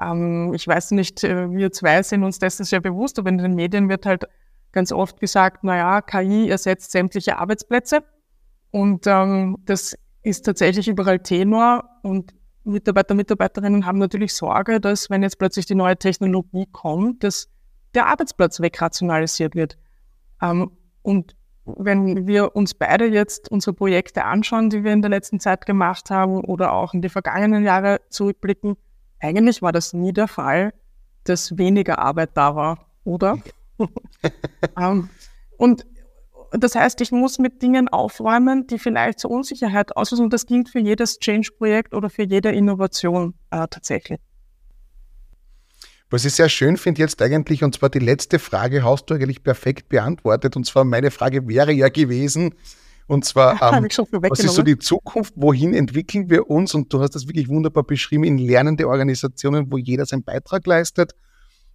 Ähm, 0.00 0.52
ich 0.54 0.66
weiß 0.66 0.92
nicht, 0.92 1.22
äh, 1.24 1.50
wir 1.50 1.70
zwei 1.72 2.02
sind 2.02 2.24
uns 2.24 2.38
dessen 2.38 2.64
sehr 2.64 2.80
bewusst, 2.80 3.18
aber 3.18 3.28
in 3.28 3.38
den 3.38 3.54
Medien 3.54 3.88
wird 3.88 4.06
halt 4.06 4.24
ganz 4.72 4.92
oft 4.92 5.20
gesagt, 5.20 5.64
naja, 5.64 6.00
KI 6.00 6.48
ersetzt 6.48 6.90
sämtliche 6.90 7.38
Arbeitsplätze. 7.38 8.02
Und 8.70 9.06
ähm, 9.06 9.58
das 9.64 9.96
ist 10.22 10.44
tatsächlich 10.44 10.88
überall 10.88 11.20
Tenor. 11.20 11.84
Und 12.02 12.34
Mitarbeiter, 12.64 13.14
Mitarbeiterinnen 13.14 13.86
haben 13.86 13.98
natürlich 13.98 14.34
Sorge, 14.34 14.80
dass 14.80 15.08
wenn 15.08 15.22
jetzt 15.22 15.38
plötzlich 15.38 15.66
die 15.66 15.74
neue 15.74 15.96
Technologie 15.96 16.66
kommt, 16.72 17.22
dass 17.22 17.48
der 17.94 18.06
Arbeitsplatz 18.06 18.60
wegrationalisiert 18.60 19.54
wird. 19.54 19.78
Ähm, 20.42 20.72
und 21.02 21.36
wenn 21.64 22.26
wir 22.26 22.54
uns 22.54 22.74
beide 22.74 23.06
jetzt 23.06 23.50
unsere 23.50 23.74
Projekte 23.74 24.24
anschauen, 24.24 24.70
die 24.70 24.84
wir 24.84 24.92
in 24.92 25.02
der 25.02 25.10
letzten 25.10 25.40
Zeit 25.40 25.66
gemacht 25.66 26.10
haben 26.10 26.44
oder 26.44 26.72
auch 26.72 26.94
in 26.94 27.02
die 27.02 27.08
vergangenen 27.08 27.64
Jahre 27.64 28.00
zurückblicken, 28.08 28.76
eigentlich 29.20 29.62
war 29.62 29.72
das 29.72 29.92
nie 29.92 30.12
der 30.12 30.28
Fall, 30.28 30.72
dass 31.24 31.58
weniger 31.58 31.98
Arbeit 31.98 32.30
da 32.34 32.54
war, 32.54 32.86
oder? 33.04 33.38
um, 33.78 33.88
ähm, 34.78 35.10
und 35.58 35.86
das 36.62 36.74
heißt, 36.74 37.00
ich 37.00 37.12
muss 37.12 37.38
mit 37.38 37.62
Dingen 37.62 37.88
aufräumen, 37.88 38.66
die 38.66 38.78
vielleicht 38.78 39.20
zur 39.20 39.30
Unsicherheit 39.30 39.96
auslösen. 39.96 40.24
Und 40.24 40.32
das 40.32 40.46
gilt 40.46 40.68
für 40.68 40.78
jedes 40.78 41.18
Change-Projekt 41.18 41.94
oder 41.94 42.10
für 42.10 42.22
jede 42.22 42.50
Innovation 42.50 43.34
äh, 43.50 43.66
tatsächlich. 43.68 44.20
Was 46.08 46.24
ich 46.24 46.34
sehr 46.34 46.48
schön 46.48 46.76
finde 46.76 47.00
jetzt 47.00 47.20
eigentlich, 47.20 47.64
und 47.64 47.74
zwar 47.74 47.88
die 47.88 47.98
letzte 47.98 48.38
Frage 48.38 48.84
hast 48.84 49.06
du 49.06 49.14
eigentlich 49.14 49.42
perfekt 49.42 49.88
beantwortet. 49.88 50.54
Und 50.54 50.64
zwar 50.64 50.84
meine 50.84 51.10
Frage 51.10 51.48
wäre 51.48 51.72
ja 51.72 51.88
gewesen, 51.88 52.54
und 53.08 53.24
zwar, 53.24 53.52
ähm, 53.74 53.88
was 54.28 54.40
ist 54.40 54.54
so 54.54 54.62
die 54.62 54.78
Zukunft? 54.78 55.34
Wohin 55.36 55.74
entwickeln 55.74 56.30
wir 56.30 56.48
uns? 56.50 56.74
Und 56.74 56.92
du 56.92 57.00
hast 57.00 57.14
das 57.14 57.26
wirklich 57.26 57.48
wunderbar 57.48 57.84
beschrieben 57.84 58.24
in 58.24 58.38
lernende 58.38 58.88
Organisationen, 58.88 59.70
wo 59.70 59.78
jeder 59.78 60.06
seinen 60.06 60.24
Beitrag 60.24 60.66
leistet. 60.66 61.12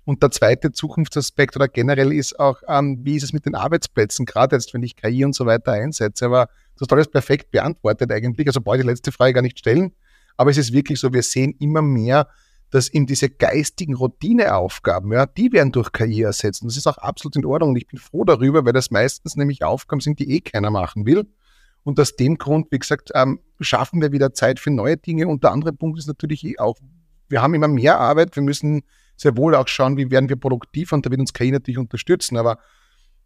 Und 0.04 0.24
der 0.24 0.32
zweite 0.32 0.72
Zukunftsaspekt 0.72 1.56
oder 1.56 1.68
generell 1.68 2.12
ist 2.12 2.40
auch, 2.40 2.62
ähm, 2.68 3.00
wie 3.04 3.16
ist 3.16 3.24
es 3.24 3.34
mit 3.34 3.46
den 3.46 3.56
Arbeitsplätzen, 3.56 4.26
gerade 4.26 4.56
jetzt, 4.56 4.74
wenn 4.74 4.84
ich 4.84 4.96
KI 4.96 5.24
und 5.24 5.36
so 5.36 5.46
weiter 5.46 5.74
einsetze. 5.74 6.26
Aber 6.26 6.48
du 6.76 6.82
hast 6.82 6.92
alles 6.92 7.08
perfekt 7.08 7.52
beantwortet 7.52 8.12
eigentlich. 8.12 8.48
Also 8.48 8.62
brauche 8.62 8.78
ich 8.78 8.82
die 8.82 8.88
letzte 8.88 9.12
Frage 9.12 9.34
gar 9.34 9.42
nicht 9.42 9.60
stellen. 9.60 9.94
Aber 10.38 10.50
es 10.50 10.58
ist 10.58 10.74
wirklich 10.74 11.00
so, 11.00 11.14
wir 11.14 11.22
sehen 11.22 11.56
immer 11.60 11.82
mehr, 11.82 12.28
dass 12.72 12.90
eben 12.90 13.06
diese 13.06 13.30
geistigen 13.30 13.94
Routineaufgaben, 13.94 15.12
ja, 15.12 15.26
die 15.26 15.52
werden 15.52 15.72
durch 15.72 15.92
KI 15.92 16.22
ersetzt. 16.22 16.62
Und 16.62 16.70
das 16.72 16.78
ist 16.78 16.88
auch 16.88 16.98
absolut 16.98 17.36
in 17.36 17.46
Ordnung. 17.46 17.72
Und 17.72 17.76
ich 17.76 17.88
bin 17.88 18.00
froh 18.00 18.24
darüber, 18.24 18.66
weil 18.66 18.74
das 18.74 18.90
meistens 18.92 19.36
nämlich 19.36 19.64
Aufgaben 19.64 20.00
sind, 20.00 20.20
die 20.20 20.32
eh 20.32 20.40
keiner 20.40 20.72
machen 20.72 21.06
will. 21.06 21.28
Und 21.84 22.00
aus 22.00 22.16
dem 22.16 22.38
Grund, 22.38 22.68
wie 22.72 22.80
gesagt, 22.80 23.12
ähm, 23.14 23.40
schaffen 23.60 24.02
wir 24.02 24.12
wieder 24.12 24.34
Zeit 24.34 24.60
für 24.60 24.72
neue 24.72 24.98
Dinge. 24.98 25.28
Und 25.28 25.44
der 25.44 25.52
andere 25.52 25.74
Punkt 25.74 26.00
ist 26.00 26.08
natürlich 26.08 26.44
eh 26.46 26.58
auch, 26.60 26.78
wir 27.28 27.42
haben 27.42 27.54
immer 27.54 27.68
mehr 27.68 28.00
Arbeit. 28.00 28.36
Wir 28.36 28.44
müssen 28.44 28.84
sehr 29.22 29.38
wohl 29.38 29.56
auch 29.56 29.68
schauen, 29.68 29.98
wie 29.98 30.10
werden 30.12 30.30
wir 30.30 30.36
produktiv. 30.36 30.92
Und 30.92 31.06
da 31.06 31.12
wird 31.12 31.20
uns 31.20 31.34
KI 31.34 31.52
natürlich 31.52 31.78
unterstützen. 31.78 32.38
Aber 32.38 32.58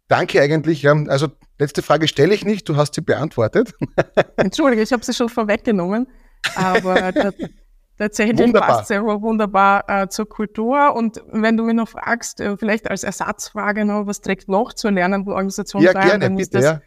danke 0.08 0.40
eigentlich. 0.40 0.86
Also 0.88 1.28
letzte 1.58 1.82
Frage 1.82 2.06
stelle 2.08 2.34
ich 2.34 2.44
nicht. 2.44 2.68
Du 2.68 2.76
hast 2.76 2.94
sie 2.94 3.00
beantwortet. 3.00 3.74
Entschuldige, 4.36 4.82
ich 4.82 4.92
habe 4.92 5.04
sie 5.04 5.14
schon 5.14 5.28
vorweggenommen. 5.28 6.06
Aber 6.54 7.12
Tatsächlich 7.98 8.38
wunderbar. 8.38 8.68
passt 8.68 8.88
sehr 8.88 9.02
wunderbar 9.02 9.84
äh, 9.88 10.08
zur 10.08 10.28
Kultur. 10.28 10.94
Und 10.94 11.22
wenn 11.32 11.56
du 11.56 11.64
mich 11.64 11.74
noch 11.74 11.88
fragst, 11.88 12.40
äh, 12.40 12.56
vielleicht 12.58 12.90
als 12.90 13.04
Ersatzfrage 13.04 13.86
noch, 13.86 14.06
was 14.06 14.20
trägt 14.20 14.50
noch 14.50 14.74
zur 14.74 14.90
lernenden 14.90 15.32
Organisation 15.32 15.82
ja, 15.82 15.94
bei, 15.94 16.02
gerne, 16.04 16.18
dann 16.18 16.38
ist 16.38 16.54
das 16.54 16.64
ja. 16.64 16.80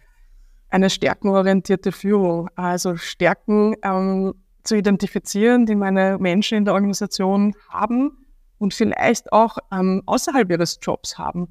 eine 0.69 0.91
stärkenorientierte 0.91 1.91
Führung. 1.91 2.49
Also 2.55 2.95
Stärken 2.95 3.75
ähm, 3.81 4.35
zu 4.63 4.75
identifizieren, 4.75 5.65
die 5.65 5.73
meine 5.73 6.19
Menschen 6.19 6.59
in 6.59 6.65
der 6.65 6.75
Organisation 6.75 7.55
haben 7.69 8.18
und 8.59 8.73
vielleicht 8.73 9.33
auch 9.33 9.57
ähm, 9.71 10.03
außerhalb 10.05 10.49
ihres 10.51 10.79
Jobs 10.81 11.17
haben. 11.17 11.47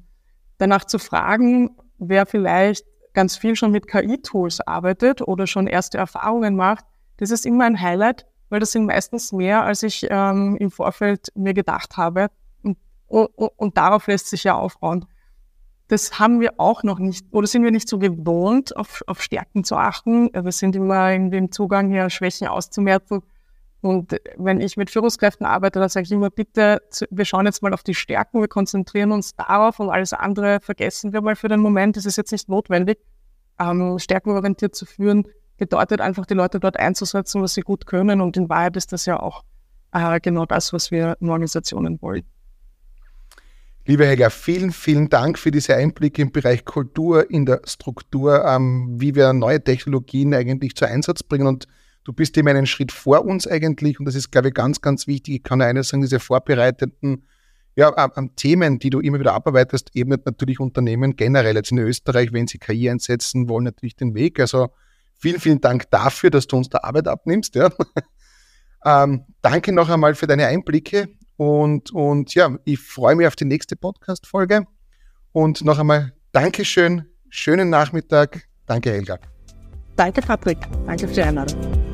Danach 0.57 0.85
zu 0.85 0.99
fragen, 0.99 1.71
wer 1.97 2.25
vielleicht 2.25 2.85
ganz 3.13 3.35
viel 3.35 3.55
schon 3.55 3.71
mit 3.71 3.87
KI-Tools 3.87 4.61
arbeitet 4.61 5.21
oder 5.21 5.47
schon 5.47 5.67
erste 5.67 5.97
Erfahrungen 5.97 6.55
macht, 6.55 6.85
das 7.17 7.31
ist 7.31 7.45
immer 7.45 7.65
ein 7.65 7.81
Highlight, 7.81 8.25
weil 8.49 8.59
das 8.59 8.71
sind 8.71 8.85
meistens 8.85 9.33
mehr, 9.33 9.63
als 9.63 9.83
ich 9.83 10.07
ähm, 10.09 10.55
im 10.57 10.71
Vorfeld 10.71 11.27
mir 11.35 11.53
gedacht 11.53 11.97
habe. 11.97 12.29
Und, 12.61 12.77
und, 13.07 13.29
und 13.35 13.77
darauf 13.77 14.07
lässt 14.07 14.29
sich 14.29 14.45
ja 14.45 14.55
aufbauen. 14.55 15.05
Das 15.87 16.19
haben 16.19 16.39
wir 16.39 16.53
auch 16.59 16.83
noch 16.83 16.99
nicht, 16.99 17.25
oder 17.31 17.47
sind 17.47 17.63
wir 17.63 17.71
nicht 17.71 17.89
so 17.89 17.97
gewohnt, 17.97 18.77
auf, 18.77 19.01
auf 19.07 19.23
Stärken 19.23 19.63
zu 19.63 19.75
achten. 19.75 20.29
Wir 20.31 20.51
sind 20.51 20.75
immer 20.75 21.11
in 21.11 21.31
dem 21.31 21.51
Zugang 21.51 21.89
hier, 21.89 22.09
Schwächen 22.11 22.47
auszumerzen. 22.47 23.23
Und 23.81 24.19
wenn 24.37 24.59
ich 24.59 24.75
mit 24.75 24.89
Führungskräften 24.89 25.45
arbeite, 25.45 25.79
dann 25.79 25.89
sage 25.89 26.03
ich 26.05 26.11
immer, 26.11 26.29
bitte, 26.29 26.81
wir 27.09 27.25
schauen 27.25 27.45
jetzt 27.45 27.61
mal 27.61 27.73
auf 27.73 27.83
die 27.83 27.95
Stärken, 27.95 28.41
wir 28.41 28.49
konzentrieren 28.49 29.11
uns 29.11 29.35
darauf 29.35 29.79
und 29.79 29.89
alles 29.89 30.11
andere 30.11 30.59
vergessen 30.61 31.13
wir 31.13 31.21
mal 31.21 31.35
für 31.35 31.47
den 31.47 31.61
Moment. 31.61 31.95
Das 31.95 32.05
ist 32.05 32.17
jetzt 32.17 32.31
nicht 32.31 32.49
notwendig, 32.49 32.99
ähm, 33.59 33.97
stärkenorientiert 33.97 34.75
zu 34.75 34.85
führen 34.85 35.25
bedeutet 35.59 36.01
einfach, 36.01 36.25
die 36.25 36.33
Leute 36.33 36.59
dort 36.59 36.79
einzusetzen, 36.79 37.43
was 37.43 37.53
sie 37.53 37.61
gut 37.61 37.85
können. 37.85 38.21
Und 38.21 38.35
in 38.37 38.49
Wahrheit 38.49 38.75
ist 38.75 38.91
das 38.91 39.05
ja 39.05 39.19
auch 39.19 39.43
äh, 39.93 40.19
genau 40.19 40.45
das, 40.47 40.73
was 40.73 40.89
wir 40.89 41.17
in 41.19 41.29
Organisationen 41.29 42.01
wollen. 42.01 42.23
Liebe 43.85 44.05
Helga, 44.05 44.29
vielen, 44.29 44.71
vielen 44.71 45.09
Dank 45.09 45.37
für 45.37 45.51
diese 45.51 45.75
Einblicke 45.75 46.21
im 46.21 46.31
Bereich 46.31 46.65
Kultur, 46.65 47.29
in 47.29 47.45
der 47.45 47.61
Struktur, 47.65 48.45
ähm, 48.45 48.95
wie 48.99 49.15
wir 49.15 49.33
neue 49.33 49.63
Technologien 49.63 50.33
eigentlich 50.33 50.75
zu 50.75 50.85
Einsatz 50.87 51.23
bringen. 51.23 51.47
Und 51.47 51.67
du 52.09 52.13
bist 52.13 52.35
immer 52.37 52.51
einen 52.51 52.65
Schritt 52.65 52.91
vor 52.91 53.23
uns 53.25 53.45
eigentlich. 53.47 53.99
Und 53.99 54.05
das 54.05 54.15
ist, 54.15 54.31
glaube 54.31 54.49
ich, 54.49 54.53
ganz, 54.53 54.81
ganz 54.81 55.05
wichtig. 55.07 55.35
Ich 55.35 55.43
kann 55.43 55.61
eines 55.61 55.89
sagen, 55.89 56.01
diese 56.01 56.19
vorbereiteten 56.19 57.25
ja, 57.75 57.93
ähm, 58.17 58.31
Themen, 58.35 58.79
die 58.79 58.89
du 58.89 58.99
immer 58.99 59.19
wieder 59.19 59.33
abarbeitest, 59.33 59.91
ebnet 59.93 60.25
natürlich 60.25 60.59
Unternehmen 60.59 61.15
generell. 61.15 61.55
Jetzt 61.55 61.71
in 61.71 61.77
Österreich, 61.77 62.33
wenn 62.33 62.47
sie 62.47 62.57
KI 62.57 62.89
einsetzen 62.89 63.47
wollen, 63.47 63.65
natürlich 63.65 63.95
den 63.95 64.15
Weg. 64.15 64.39
Also 64.39 64.69
Vielen, 65.19 65.39
vielen 65.41 65.61
Dank 65.61 65.91
dafür, 65.91 66.29
dass 66.29 66.47
du 66.47 66.55
uns 66.55 66.69
der 66.69 66.85
Arbeit 66.85 67.07
abnimmst. 67.07 67.55
Ja. 67.55 67.69
ähm, 68.85 69.25
danke 69.41 69.73
noch 69.73 69.89
einmal 69.89 70.15
für 70.15 70.27
deine 70.27 70.47
Einblicke 70.47 71.09
und, 71.35 71.91
und 71.91 72.33
ja, 72.35 72.57
ich 72.63 72.79
freue 72.79 73.15
mich 73.15 73.27
auf 73.27 73.35
die 73.35 73.45
nächste 73.45 73.75
Podcast-Folge. 73.75 74.65
Und 75.33 75.63
noch 75.63 75.77
einmal 75.77 76.13
Dankeschön, 76.31 77.05
schönen 77.29 77.69
Nachmittag. 77.69 78.43
Danke, 78.65 78.91
Helga. 78.91 79.19
Danke, 79.97 80.21
Patrick. 80.21 80.59
Danke 80.85 81.07
für 81.07 81.13
die 81.13 81.21
Einladung. 81.21 81.88